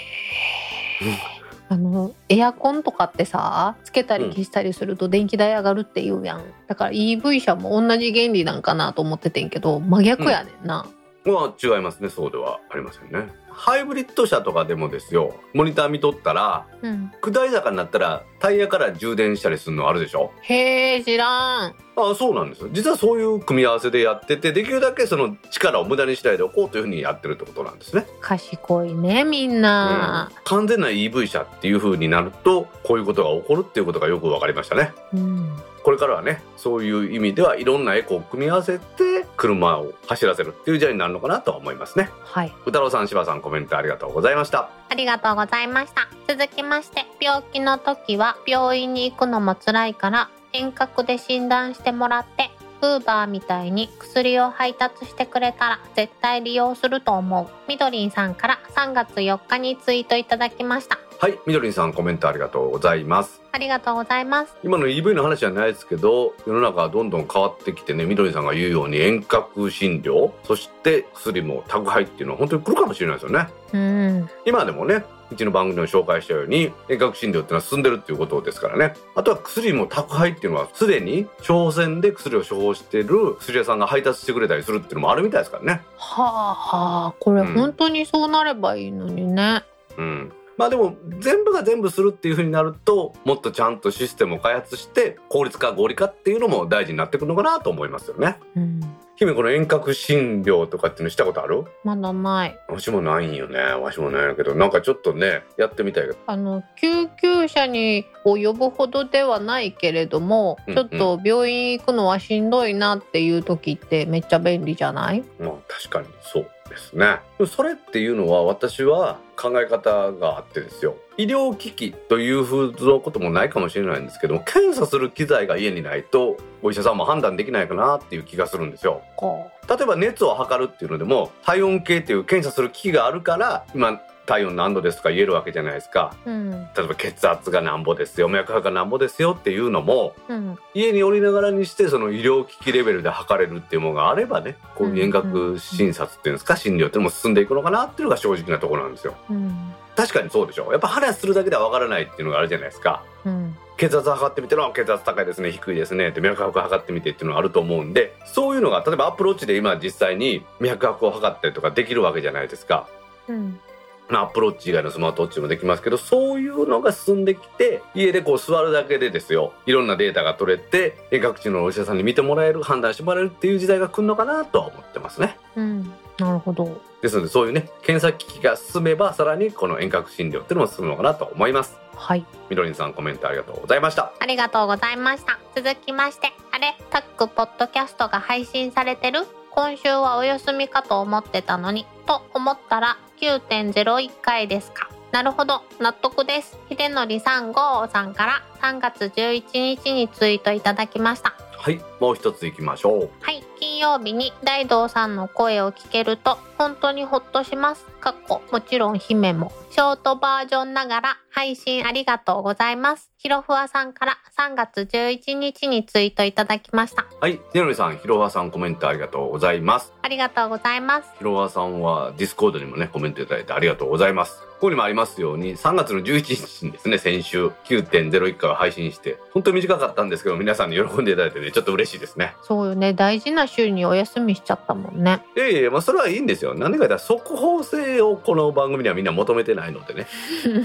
[1.70, 10.86] あのエアコンとかってさつけたり消したりすると電気代上がるって言うやんだから EV 車も同じ原理なんかなと思っててんけど真逆やねんな、
[11.24, 13.30] まあ違いますねそうではありませんね。
[13.54, 20.32] ハイブリッド車とかでもですよモニター見とったらうん、下り坂になったらタイヤから充電したりするのあるでしょ？
[20.42, 21.76] へえ知らん。
[21.96, 22.70] ああそうなんですよ。
[22.72, 28.08] 実はそういう組み合わせでやっててできるだけその力を無駄にしないでおこうというふうにやってるってことなんですね。
[28.20, 34.94] 賢いねみんな、完全な EV 車っていう風になるとこういうことが起こるっていうことがよく分かりましたね。
[35.14, 42.10] うんこれからはねそういう意味ではいろんなエコを組み合わせて車を走らせるっていう時代になるのかなとは思いますね。
[42.24, 42.54] はい。
[42.66, 44.70] 歌郎さん柴さんコメントありがとうございました。
[44.90, 46.08] ありがとうございました。
[46.28, 52.52] 続きまして病気の時は病院に行くのも辛いから遠隔で診断してもらって
[52.82, 57.48] ウーバーみたいに薬を配達してくれたら絶対利用すると思う。
[57.68, 61.00] みどりんさんから3月4日にツイートいただきました。
[61.20, 63.42] はいみどりんさんコメントありがとうございます。
[63.52, 64.56] ありがとうございます。
[64.64, 73.48] 今の EV の話じゃないですけど世の中はどんどん変わってきてねみどりんさんが言うように遠隔診療そして薬も宅配っていうのは本当に来るかもしれないですよね。
[73.74, 74.30] うん。
[74.46, 78.94] 今でもねうちの番組でも紹介したように遠隔診療っていうのは進んでるっていうことですからね。
[79.16, 85.82] あとは薬も宅配っていうのはすでに商船で薬を処方してる薬屋さんが配達してくれたりするっていうのもあるみたいですからね。
[85.96, 87.54] はあはあこれうん。
[87.54, 89.64] 本当にそうなればいいのにね、
[89.98, 90.32] うん。
[90.58, 98.38] まあでも全部が全部するっていう風になるともっとちゃんとシステムを開発して効率化合理化っていうのも大事になってくるのかなと思いますよね。
[98.56, 98.82] うん、
[99.22, 101.66] 姫この遠隔診療とかってのしたことある？
[101.84, 102.60] まだない。
[102.68, 103.60] わしもないんよね。
[103.60, 104.56] わしもないけど。
[104.56, 106.18] なんかちょっとねやってみたいけど。
[106.26, 110.74] あの救急車にを呼ぶほどではないけれども、うん。
[110.74, 115.24] ちょっと病院行くのはしんどいなっていう時ってめっちゃ便利じゃない？
[115.40, 117.20] まあ確かにそうですね。
[117.46, 129.02] それっていうのは私は考え方があってですよ医療機器というふうのこともないかもしれないんですけども検査する機材が家にないとお医者さんも判断できないかなっていう気がするんですよ。
[129.18, 136.16] こ例えば熱を測るっていうのでも体温計っていう検査する機器があるから今体温何度ですとか言えるわけじゃないですか。
[136.26, 136.52] ううん。
[136.52, 140.58] 例えば血圧がなんぼですよ脈拍がなんぼですよっていうのもうん。
[140.74, 149.16] 家におりながらにしてその医療機器レベルで測れるっていうものがあればねこういう遠隔診察っていうんですか診療っていうのも進んでいくのかなっていうのが正直なところなんですよ。
[149.30, 150.72] うん確かにそうでしょ。
[150.72, 153.04] やっぱ話するだけではわからないっていうのがあるじゃないですか。
[153.26, 153.56] うん。
[153.78, 162.88] 血圧測ってみての血圧高いですね低いですねって脈拍測ってみてっていうのがあると思うんでそういうのが例えばアップローチで今実際に脈拍を測ったりとかできるわけじゃないですか。
[163.28, 163.60] うん。
[164.08, 175.38] まあアップローチ以外のスマートウォッチもできますけどそういうのが進んできて家でこう座るだけでですよいろんなデータが取れて遠隔地のお医者さんに見てもらえる判断してもらえるっていう時代が来るのかなとは思ってますね。
[175.56, 176.80] うんなるほど。
[177.02, 181.76] ですのでそういうね検査機器が進めばさらにこの遠隔診療っていうのも進むのかなと思います。
[181.96, 182.24] はい。
[182.50, 184.14] みどりんさんコメントありがとうございました。
[184.20, 194.90] ありがとうございました続きましてあれタックポッドキャストが配信されてる今週はお休みかと思ってたのにと思ったら9.01回ですか。
[195.12, 195.64] なるほど。
[195.80, 196.58] 納得です。
[196.70, 201.34] 秀則さん号さんから3月11日にツイートいただきました。
[201.58, 201.82] はい。
[202.00, 203.10] もう一ついきましょう。
[203.22, 207.86] はい金曜日に大道さんの声を聞けると本当にほっとします。
[208.00, 209.52] かっこもちろん姫も。
[209.70, 213.12] ショートバージョンながら配信ありがとうございます。
[213.18, 217.06] ひろわさんから3月11日にツイートいただきました。
[217.20, 219.94] はい、ねのりさん、ひろわさんコメントありがとうございます。
[220.02, 221.10] ありがとうございます。
[221.20, 224.42] ひろわさんはディスコードにもね、コメントいただいてありがとうございます。
[224.62, 232.36] ここにもありますように、3月の11日にですね、先週9.01回を配信して、本当に短かったんですけど、皆さんに喜んでいただいてね、ちょっと嬉しいですね。
[232.44, 232.94] そうよね。
[232.94, 235.22] 大事な週にお休みしちゃったもんね。
[235.36, 236.54] いやいや、まあそれはいいんですよ。
[236.54, 240.08] なんでか言ったら速報性をこの番組にはみんな求めてないのでね。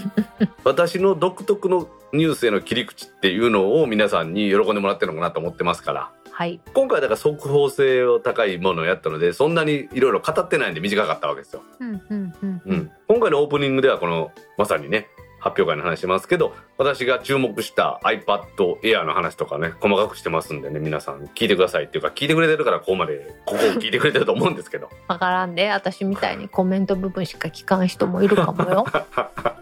[0.64, 6.10] 私の独特のニュースへの切り口っていうのを皆さんに喜んでもらってるのかなと思ってますから。
[6.36, 6.60] はい。
[6.74, 12.74] 今回だから速報性を高いものをやったのでそんなにいろいろ語ってないんで短かったわけですよ、うんうんうんう。
[12.74, 15.08] ん、今回のオープニングではこのまさにね
[15.46, 28.84] 発表会の話しますけど私が注目した iPad Air の話とかね細かくしてますんでね皆さん聞いてくださいっていうか聞いてくれてるからここまでここを聞いてくれてると思うんですけど わからんで、私みたいにコメント部分しか聞かん人もいるかもよ。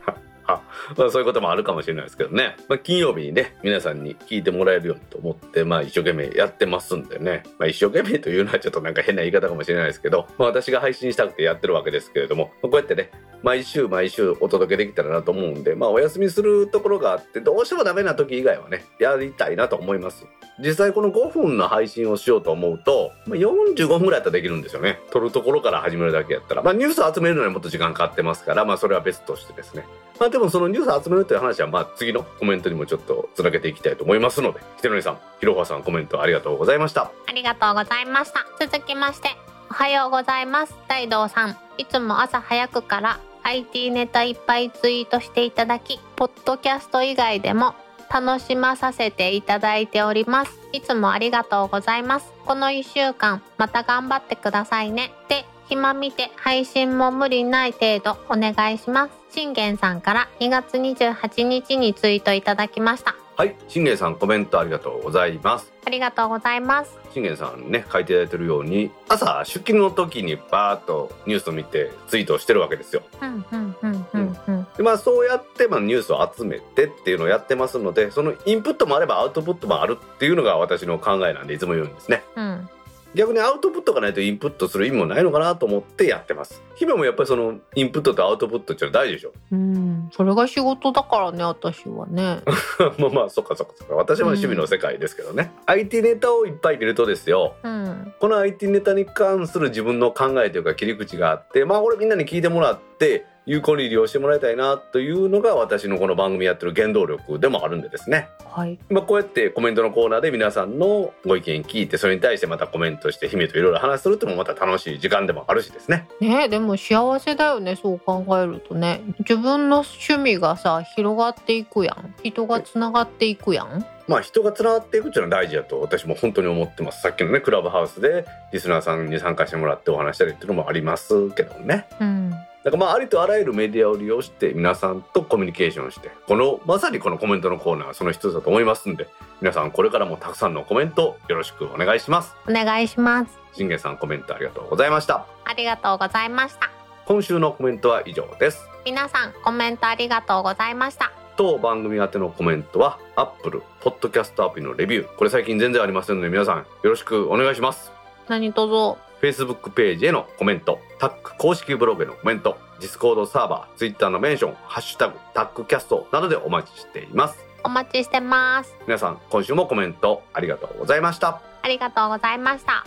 [0.96, 13.10] まあ、そういうこともあるかもしれないですけどね、まあ、金曜日にね皆さんに聞いてもらえるようにと思って、まあ、一生懸命やってますんでね、まあ、一生懸命というのはちょっとなんか変な言い方かもしれないですけど、まあ、私が配信したくてやってるわけですけれども、まあこうやってね
[13.42, 20.26] 毎週毎週お届けできたらなと思うんで、まあ、お休みするところがあってどうしてもダメな時以外はねやりたいなと思います。
[20.60, 25.00] 実際この5分の配信をしようと思うと、まあ、45分ぐらいやったらできるんですよね。
[25.10, 29.84] 撮るところから始めるだけやったら、まあ、ニュースを集めるのにもっと時間かかってますから、まあ、それは別としてですね。
[30.18, 37.12] まあでもそのニュース集めるという話はまあ次のコメントにもちょっとつなげていきたいと思いますので、ひてのりさん、ひろはさんコメントありがとうございました。
[37.28, 38.44] ありがとうございました。
[38.58, 39.28] 続きまして、
[39.70, 40.74] おはようございます。
[40.88, 41.56] 大道さん。
[41.78, 47.76] いつも朝早くから IT ネタいっぱいツイートしていただき、ポッドキャスト以外でも
[48.12, 50.58] 楽しまさせていただいております。
[50.72, 52.32] いつもありがとうございます。
[52.46, 55.12] この1週間、また頑張ってくださいね。
[55.28, 59.23] で、暇見て配信も無理ない程度お願いします。
[59.34, 63.16] 信玄さんから2月28日にツイートいただきました。
[63.36, 65.72] はい、信玄さんコメントありがとうございます。
[65.84, 66.96] ありがとうございます。
[67.12, 73.02] 信玄さんね、書いていただいてるように、朝出勤の時にバーッとニュースを見てツイートをしてるわけですよ。
[73.20, 74.66] うんうんうんうんうん。
[74.76, 82.22] でまあそうやってまあニュースを集めてっていうのをやってますので、そのインプットもあればアウトプットもあるっていうのが私の考えなんでいつも言うんですね。
[82.36, 82.68] うん。
[83.14, 86.62] 逆にアウトプットがないとインプットする意味もないのかなと思ってやってます。
[86.74, 89.32] 姫もやっぱりそのインプットとアウトプットっていうのは大事でしょ。
[89.52, 92.42] うん、それが仕事だからね、私はね。
[92.98, 98.14] まあまあそっかそっかそっか私は趣味の世界ですけどね、IT ネタをいっぱい見るとですようん。
[98.18, 108.78] この IT ネタに関する自分の考えというか切り口があってまあこれみんなに聞いてもらって有効に利用してもらいたいなというのが私のこの番組やってる原動力でもあるんでですねはい。
[108.88, 119.02] まあこうやってコメントのコーナーで皆さんのご意見聞いてそれに対してまたコメントして姫といろいろ話するってもまた楽しい時間でもあるしですねねでも幸せだよね、そう考えるとね。
[119.20, 122.14] 自分の趣味がさ、広がっていくやん。
[122.22, 123.84] 人がつながっていくやん。
[124.06, 132.34] まあ人がつながっていくっていうのは大事だと私も本当に思ってますさっきのねクラブハウスでリスナーさんに参加してもらってお話したりっていうのもありますけどねうん。
[132.64, 139.06] だからまあありとあらゆるメディアを利用して皆さんとコミュニケーションしてこのまさにこのコメントのコーナーはその一つだと思いますんで
[139.42, 143.38] 皆さんこれからもたくさんのコメントよろしくお願いしますお願いします。
[143.52, 146.70] 信玄さんコメントありがとうございましたありがとうございました。
[147.06, 151.12] 今週のコメントは以上です皆さん、コメントありがとうございました。
[151.36, 157.92] 当番組宛てのコメントは Apple Podcast アプリのレビューこれ最近全然ありませんので皆さんよろしくお願いします
[158.28, 158.96] 何卒。
[159.24, 167.38] Facebook ページへのコメント、タック公式ブログへのコメント、Discord サーバー、Twitter のメンション、ハッシュタグ、タックキャストなどでお待ちしています。
[167.64, 168.74] お待ちしてます。
[168.86, 171.40] 皆さん、今週もコメントありがとうございました。
[171.62, 172.84] ありがとうございました。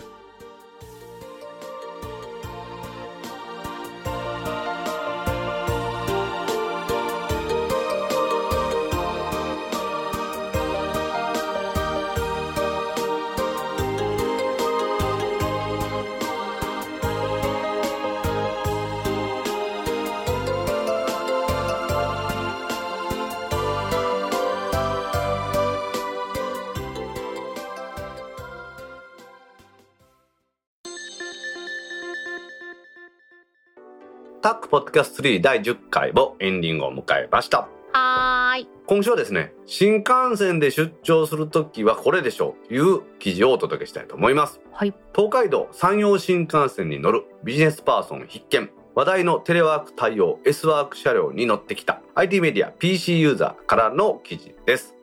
[34.48, 37.68] タックポッドキャスト3第10回もエンディングを迎えました。
[37.92, 38.68] はーい。
[38.86, 44.62] 今週はですね、新幹線で出張するときはこれでしょうという記事をお届けしたいと思います。
[44.72, 44.94] はい。
[45.14, 54.96] 東海道山陽新幹線に乗るビジネスパーソン必見話題のテレワーク対応 S ワーク車両に乗ってきた IT メディア PC ユーザーからの記事です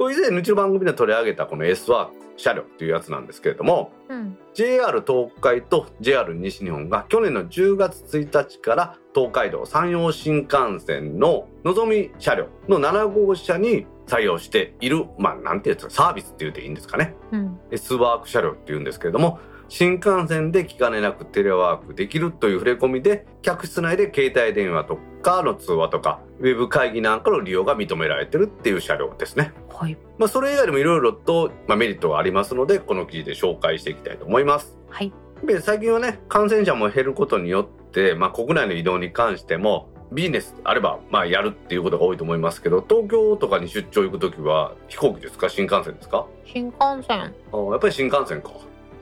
[0.00, 4.38] 以前うちの番組で取り上げたこの S ワークっ車両っていうやつなんですけれどもうん。
[4.54, 17.14] JR 東海と JR 西日本が去年の10月1日から東海道山陽新幹線ののぞみ車両の7号車に採用しているまあなんていうんですかサービスって言うていいんですかね。
[17.32, 17.60] うん。
[17.70, 19.38] S ワーク車両っていうんですけれども
[19.68, 24.98] 新幹線で気兼ねなくテレワークできるという触れ込みで客室内で携帯電話と
[25.36, 29.52] かの通話とかウェブ会議なんかの利用が認められてるっていう車両ですね。
[29.68, 34.76] はいまあ、それ以外にもいろいろと、まあ、メリットがありますのでこの記事で紹介していきたいと思います。
[34.88, 35.12] はい
[35.44, 45.48] で最近はね感染者も減ることによって、まあ、国内の移動に関してもビジネスあればまあやるっていうことが多いと思いますけど東京とかに出張行く時は飛行機ですか？
[45.48, 46.26] 新幹線ですか？
[46.44, 48.50] 新幹線あやっぱり新幹線か。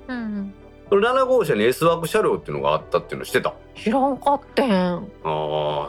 [0.09, 0.53] うん
[0.89, 3.55] その7号車に S ワーク車両っていうのがあったっていうの知ってた？
[3.75, 4.73] 知らんかってん。
[4.73, 5.89] ああ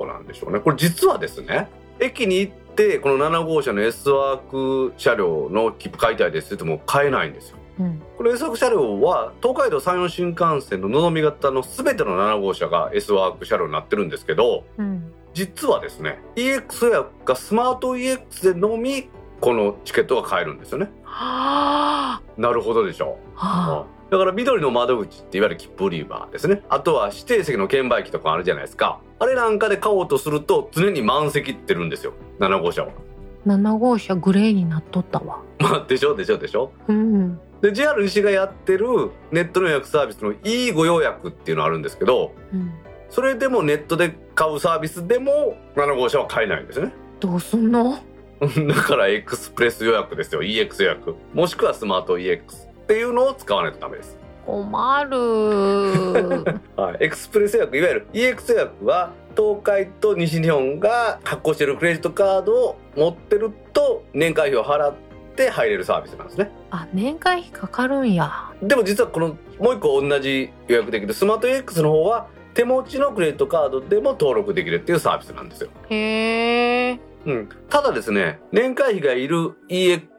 [0.00, 0.60] うなんでしょうね。
[0.60, 1.68] これ実はですね
[1.98, 7.58] 駅に行ってこの7号車の S ワーク車両の切符買いたいですって言っても買えないんですよ。
[7.80, 8.02] うん。
[8.16, 15.12] この S ワーク車両は東海道山陽新幹線ののぞみ型の全ての7号車が S ワーク車両になってるんですけどうん。
[15.34, 19.08] 実はですね EX 予約かスマート EX でのみ
[19.40, 20.88] このチケットが買えるんですよね。
[21.02, 22.22] はあ。
[22.38, 23.36] なるほどでしょう。
[23.36, 26.62] はだから緑の窓口っていわゆる切符売り場ですね。
[26.68, 29.00] あとは指定席の券売機とかあるじゃないですか。
[29.18, 32.12] あれなんかで買おうとすると常に満席ってるんですよ。
[32.38, 32.88] 7号車は。
[32.88, 35.40] あ7号車グレーになっとったわ。
[35.58, 36.72] まあでしょでしょでしょ。
[36.88, 37.40] うん。
[37.60, 38.86] で JR 西がやってる
[39.32, 42.70] ネットの予約サービスの E ご予約っていうのあるんですけどうん。
[43.08, 46.92] それでもネットで買うサービスでも7号車は買えないんですね。
[47.18, 47.98] どうすんの？
[48.68, 50.42] だからエクスプレス予約ですよ。
[50.42, 51.14] EX 予約。
[51.32, 54.16] もしくはスマート EX っていうのを使わないとダメです。
[54.46, 55.18] 困る。
[56.80, 64.94] はい、エクスプレス予約いわゆる EX 予約は東海と西日本が発行しているクレジットカードを持ってると年会費を払っ
[65.34, 66.52] て入れるサービスなんですね。
[66.70, 68.52] あ年会費かかるんや。
[68.62, 80.15] でも実はこのもう一個同じ予約できるスマート EX の方は手持ちのクレジットカードでも登録できるっていうサービスなんですよ、へえうん、ただですね年会費がいる EX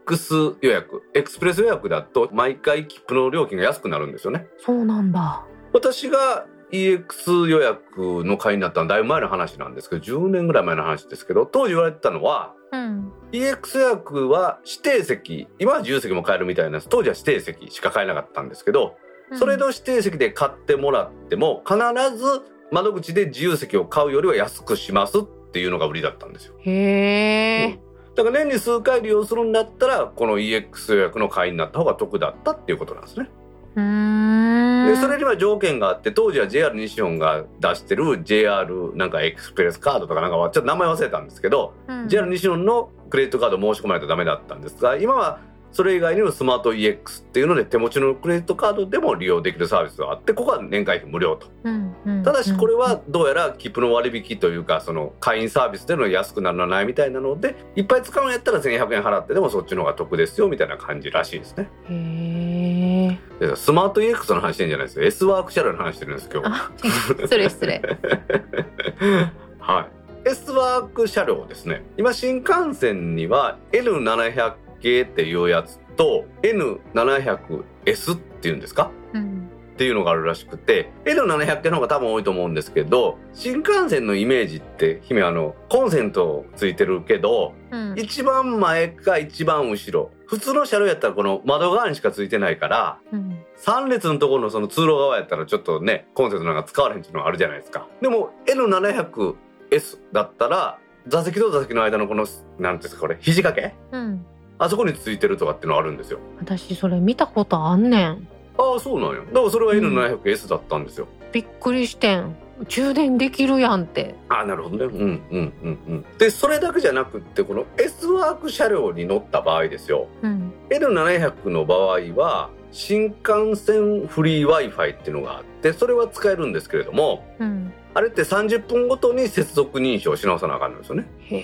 [0.62, 4.47] 予約エクスプレス予約だと毎回切符の料金が安くなるんですよね。
[4.58, 5.45] そうなんだ。
[5.74, 13.12] 私が EX 予約の会になったのはだいぶ前の話なんですけど10年ぐらい前の話ですけど当時言われてたのはうん。
[13.32, 18.97] EX 予約は指定席今は自由席も買えるみたいな当時は指定席しか買えなかったんですけど
[19.34, 21.78] それの指定席で買ってもらっても必
[22.18, 22.41] ず
[22.72, 26.55] 窓口で自由席を買うよりは安くしますっていうのが売りだったんですよ。
[26.60, 27.80] へえ
[28.18, 33.30] だから年に数回利用するんだったらこの EX 予約の会員になった方が得だったっていうことなんですね。
[33.76, 42.09] でそれには条件があって当時は JR 西日本が出してる JR なんかエクスプレスカードとかなんかはちょっと名前忘れたんですけど、うん。
[42.09, 45.39] JR 西日本のクレジットカード申し込まないとダメだったんですが今は
[45.72, 51.47] それ以外にもスマート EX っていうので手持ちのクレジットカードでも利用できるサービスがあってここは年会費無料と。
[51.63, 52.24] うんうん。
[52.24, 61.70] ただしこれはどうやら切符の割引というかその会員サービスでの安くならないみたいなのでいっぱい使うんやったら1100円払ってでもそっちの方が得ですよみたいな感じらしいですね。
[61.89, 66.72] へえでスマート EX の話してんじゃないですよ S ワーク車両の話してるんです今日あ
[67.20, 67.82] 失礼失礼。
[69.59, 69.97] はい。
[70.30, 71.84] S ワーク車両ですね。
[71.97, 78.91] 今新幹線には N700 系っていうやつと N700S っていうんですか？
[79.13, 79.38] うん
[79.73, 87.93] っていうのがあるらしくて N700 系の方が多分多いと思うんですけど新幹線のイメージって姫あのコンセントついてるけどうん。
[87.95, 93.43] 一番前か一番後ろ普通の車両やったらこの窓側にしかついてないからうん。
[93.63, 97.88] 3列のところのその通路側やったらちょっとねコンセントなんか使われへんっていうのがあるじゃないですか。
[98.01, 102.25] でも N700S だったら座席と座席の間のこの
[102.57, 103.75] なんていうんですかこれ肘掛け？
[103.91, 104.25] うん
[104.60, 106.20] あそこについてるとかってのがあるんですよ。
[106.39, 108.28] 私それ見たことあんねん。
[108.58, 109.97] ああそうなんやだからそれはうん。
[109.97, 112.36] N700S だったんですよ、びっくりしてん。
[112.68, 114.16] 充電できるやんって。
[114.30, 114.86] ああなるほどね。
[114.86, 116.05] うんうんうんうん。
[116.18, 120.08] でそれだけじゃなくってこの S ワーク車両に乗った場合ですよ。
[120.24, 120.51] うん。
[120.70, 127.72] N700 の場合は新幹線フリー Wi-Fi っていうのがあってそれは使えるんですけれどもうん。
[127.93, 131.08] あれって30分ごとに接続認証し直さなあかんのですよね。
[131.20, 131.43] へえ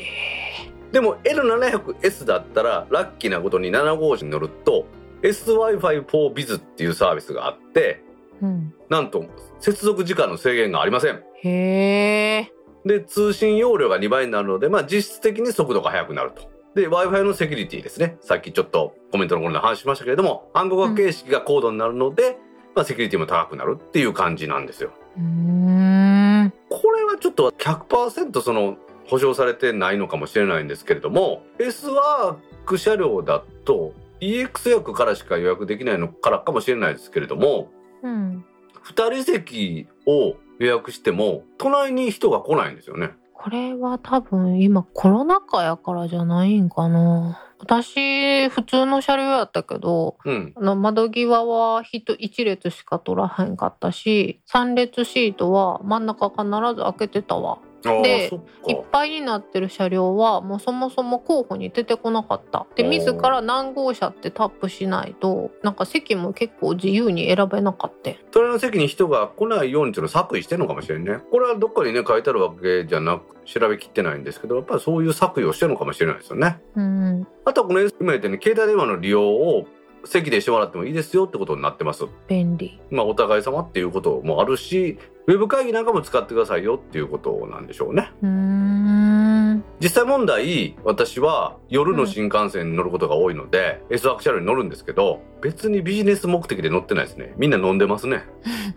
[0.93, 4.85] でも N700S だったらラッキーなことに7号車に乗ると
[5.23, 8.01] SWi-Fi4Biz っていうサービスがあって
[8.41, 8.73] うん。
[8.89, 9.25] なんと
[9.59, 11.23] 接続時間の制限がありません。
[11.43, 12.51] へえ
[12.85, 16.51] で通信容量が2倍になるので、まあ、実質的に速度が速くなると。
[16.75, 18.17] で w i f i のセキュリティですね。
[18.21, 22.37] さっきちょっとコメントの頃で話しましたけれども暗号化形式が高度になるので、
[22.75, 24.91] まあ、セキュリティも高くなるっていう感じなんですよ。
[25.17, 26.53] うーん。
[26.69, 28.77] これはちょっと100%その
[29.13, 37.69] 保証されてないのかもしれないんですけれども S ワーク車両だと EX 予約からしか予約できないのからかもしれないですけれども
[38.01, 38.43] うん。
[38.83, 43.11] 2人席を予約しても隣に人が来ないんですよね。
[43.33, 47.39] これは多分今コロナ禍やからじゃないんかな。
[47.59, 50.53] 私、普通の車両やったけど、うん。
[50.55, 56.43] あの窓際は人1列しか取らへんかったし、3列シートは真ん中必
[56.75, 57.59] ず開けてたわ。
[57.85, 58.83] あでいっか。
[58.91, 62.65] ぱいになってる車両はもうそもそも候補に出てこなかった。
[62.75, 68.11] で、自ら何号車ってタップしないと、なんか席も結構自由に選べなかった。
[68.31, 71.19] 隣の席に人が来ないようにっていうのを作為してるのかもしれんね。
[71.31, 76.59] これはどっかにね書いてあるわけじゃなく調べきってないんですけどやっぱりそういう作為をしてるのかもしれないですよね。
[76.75, 77.27] うん。
[77.45, 79.65] あとはこの今言ったように携帯電話の利用を
[80.05, 82.05] 席でしてもらってもいいですよってことになってます。
[82.27, 82.79] 便利。
[82.89, 84.97] まあお互い様っていうこともあるし
[85.27, 88.11] ウェブ会議なんかも使ってくださいよっていうことなんでしょうね。
[88.21, 89.63] うーん。
[89.79, 98.23] 実際問題私は夜の新幹線に乗ることが多いので、S ワーク車両に乗るんですけど別にビジネス目的で乗ってないですねみんな飲んでますね、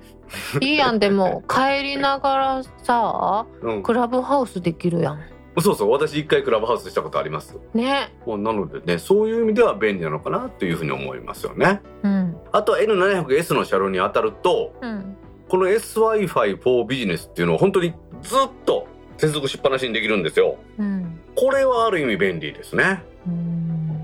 [0.60, 5.20] いいやん、でも、 帰りながらさ、うん、クラブハウスできるやん。
[5.60, 8.12] そうそう私一回クラブハウスしたことありますね。
[8.26, 12.36] もうなのでねそういう意味では便利なのかなというふうに思いますよねうん。
[12.52, 15.16] あとは N700S の車両に当たるとうん。
[15.48, 21.20] この SWi-Fi for ビジネスっていうのを本当にずっと接続しっぱなしにできるんですようん。
[21.34, 23.30] これはある意味便利ですねう。
[23.30, 23.95] うんん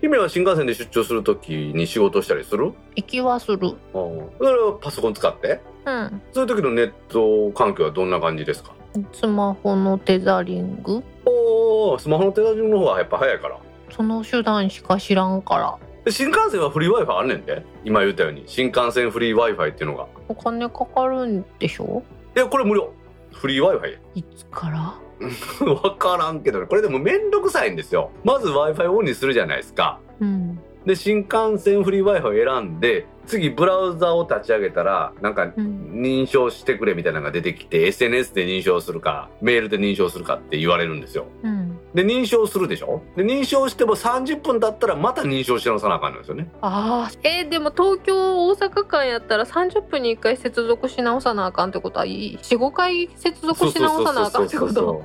[0.00, 2.72] 姫は新幹線で出張するときに仕事したりする？
[2.94, 3.58] 行きはする。
[3.92, 5.60] それはパソコン使って？
[5.84, 6.22] うん。
[6.32, 8.72] そういう時のネット環境はどんな感じですか？
[9.12, 11.02] スマホのテザリング。
[11.24, 13.58] おースマホの手出しの方がやっぱ早いから。
[13.90, 15.76] その手段しか知らんから。
[16.04, 17.64] で新幹線はフリー Wi-Fi あんねんで？
[17.84, 18.44] 今言ったように。
[18.46, 20.06] 新幹線フリー Wi-Fi っていうのが。
[20.28, 22.02] お金かかるんでしょ？
[22.36, 22.92] いやこれ無料。
[23.32, 24.94] フリー Wi-Fi いつから？
[25.82, 26.66] わからんけどね。
[26.66, 28.10] これでもめんどくさいんですよ。
[28.24, 29.98] まず Wi-Fi オンにするじゃないですか。
[30.20, 30.60] うん。
[30.86, 35.78] で新幹線フリー Wi-Fi を選んで次ブラウザを立ち上げたらなんかうん。
[35.98, 41.78] 認証してくれみたいなのが出てきて SNS で認証するかメールで認証するかって言われるんですようん。
[41.94, 43.02] で認証するでしょ？
[43.16, 47.18] で認証しても30分経ったらまた認証し直さなあかんのですよねああ。
[47.24, 54.72] えーでも東京大阪間やったら30分に1回接続し直さなあかんってことはいい ?4、5回接続し直さなあかんってこと？
[54.74, 55.02] そ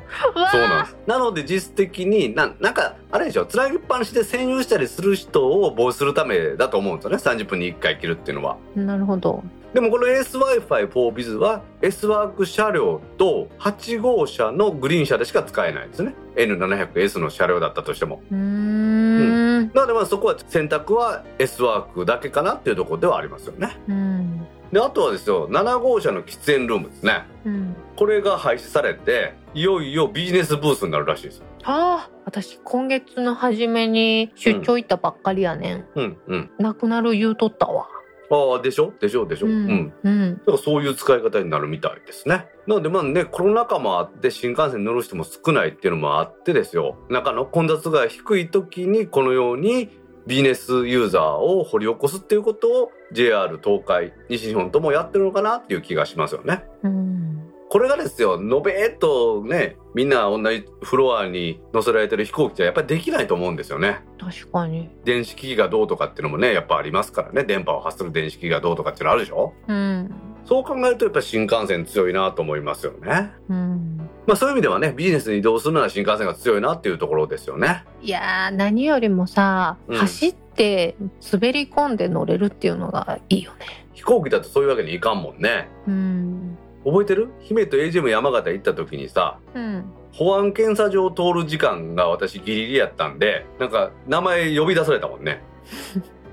[0.57, 3.45] うなんですなので実質的にななんかあれでしょ？
[3.45, 9.43] つなぎっぱなしで占有したりする人を防止するためだと思うんですよね？30分に1回切るっていうのはなるほど。
[9.73, 19.71] でもこの SWi-Fi for Biz は S ワーク車両と8号車のグリーン車でしか使えないんですね N700S の車両だったとしてもうーん。
[19.73, 24.47] なのでまあそこは選択は S ワークだけかなっていうところではありますよねうん。
[24.71, 27.75] であとはですよ7号車の喫煙ルームですねうん。
[27.95, 32.12] これが廃止されていよいよビジネスブースになるらしいですああ。
[32.25, 35.85] 私今月の初めに出張行ったばっかりやねん。
[35.95, 37.87] うんうんなくなる言うとったわ。
[38.31, 38.93] ああでしょ？
[38.99, 39.27] でしょ？
[39.27, 39.47] でしょ？
[39.47, 40.37] うん、うん。
[40.37, 42.47] だからそういう使い方になるみたいですね。
[42.65, 46.97] なのでまあね、コロナ禍もあって新幹線に乗る人も少ないっていうのもあってですよ。
[47.09, 49.89] 中の混雑が低い時にこのように
[50.25, 56.63] ビジネスユーザーを掘り起こすっていうことを JR 東海、西日本ともやってるのかなっていう気がしますよね。
[56.81, 57.42] うん。
[57.73, 64.01] これがですよ、のべーっとね、みんな同じフロアに乗せられてる飛行機じゃやっぱりできないと思うんですよね。
[64.19, 64.91] 確かに。
[65.05, 67.45] 電子機器がどうとかっていうのもね、やっぱありますからね。
[67.45, 69.53] 電波を発する電子機器がどうとかっていうのあるでしょ？
[69.67, 70.11] うん。
[70.45, 73.31] そう考えるとやっぱり新幹線強いなと思いますよね。
[73.49, 74.07] うん。
[74.27, 77.85] まあそういう意味ではね、ビジネスに移動するなら新幹線が強いなっていうところですよね。
[78.03, 80.95] いやー、何よりもさ、うん走って
[81.33, 83.65] 滑り込んで乗れるっていうのがいいよね。
[83.93, 85.69] 飛行機だとそういうわけにいかんもんね。
[85.87, 86.57] うん。
[86.85, 87.29] 覚えてる？
[87.39, 89.85] 姫と AGM 山形行った時にさ、うん。
[90.11, 95.41] 保安検査場を通る時間が私ギリギリやったんで、なんか名前呼び出されたもんね。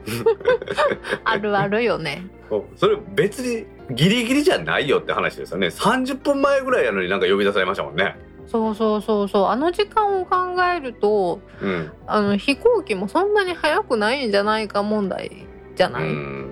[1.24, 2.26] あるあるよね。
[2.76, 5.68] それ別にギリギリじゃないよって話ですよね。
[5.68, 8.16] 30分前ぐらいやのになんか呼び出されましたもんね。
[8.46, 9.46] そうそうそうそう。
[9.46, 10.36] あの時間を考
[10.76, 11.92] えると、うん。
[12.06, 15.46] あの飛行機もそんなに速くないんじゃないか問題
[15.76, 16.48] じゃうない、ん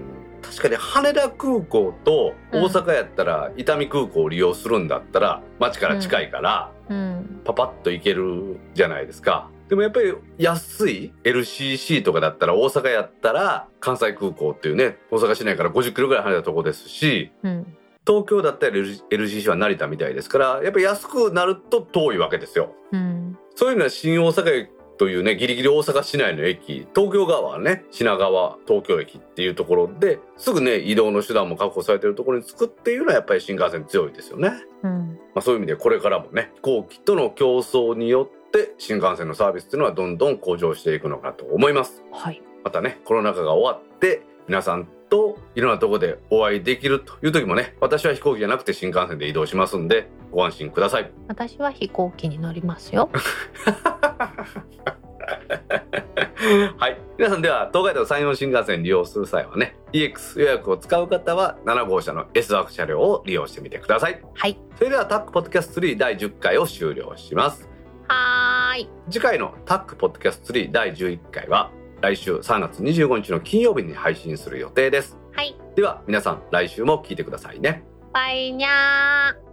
[0.48, 7.40] 確かに羽田空港と大阪やったら伊丹空港を利用するんだったら街から近いからうん。
[7.44, 9.50] パパッと行けるじゃないですか。
[9.68, 17.76] でもやっぱり安い LCC とかだったら大阪やったら関西空港っていうね大阪市内から50キロぐらい離れたとこですしうん。
[18.06, 22.74] 東京だったら LCC は成田みたいですからやっぱり安くなると遠いわけですよ。
[22.92, 23.38] うん。
[23.54, 34.52] そういうのは新大阪駅というね、ギリギリ大阪市内の駅、東京側はね、品川東京駅っていうところで、すぐね、移動の手段も確保されてるところに着くっていうのはやっぱり新幹線強いですよね。
[34.82, 35.18] うん。
[35.34, 42.02] まあそういう意味でこれからもね、飛行機との競争によって新幹線のサービスっていうのはどんどん向上していくのかと思います。
[42.12, 42.42] はい。
[42.64, 53.10] ままたねコロナ禍が終わって皆さんといろんなとこでお会いできるという時もね私は飛行機じゃなくて新幹線で移動しますんでご安心ください私は飛行機に乗りますよ。
[56.78, 64.58] はい皆さんでは東海道山陽新幹線利用する際はね EX 予約を使う方は7号車の S 枠車両を利用してみてくださいはい。
[64.76, 67.68] それではタックポッドキャスト3第10回を終了します
[68.06, 68.88] はーい。
[69.10, 71.70] 次回のタックポッドキャスト3第11回は
[72.00, 75.56] 来週3月25日の金曜日に配信する予定ですはい。
[75.74, 79.47] では皆さん来週も聞いてくださいねバイニャー。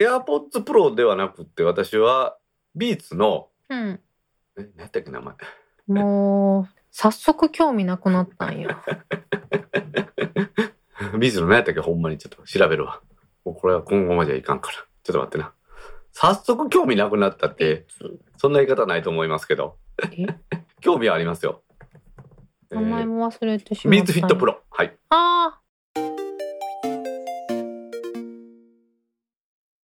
[0.00, 2.36] AirPods Pro ではなくって私は
[2.74, 4.00] ビーツのうん。
[4.58, 5.34] え何やったっけ名前
[5.88, 8.82] もう、早速興味なくなったんや。
[11.18, 11.80] ビーツの何やったっけ？
[11.80, 13.00] ほんまにちょっと調べるわ
[13.44, 15.52] もうこれは今後まではいかんからちょっと待ってな
[16.12, 17.86] 早速興味なくなったって
[18.36, 19.76] そんな言い方ないと思いますけど
[20.12, 20.26] え？
[20.80, 21.62] 興味はありますよ、
[22.70, 23.96] え名前ーも忘れてしまった。
[23.96, 24.46] ビーツフィットプ。
[24.46, 25.60] ロはいあ
[25.94, 26.27] あ。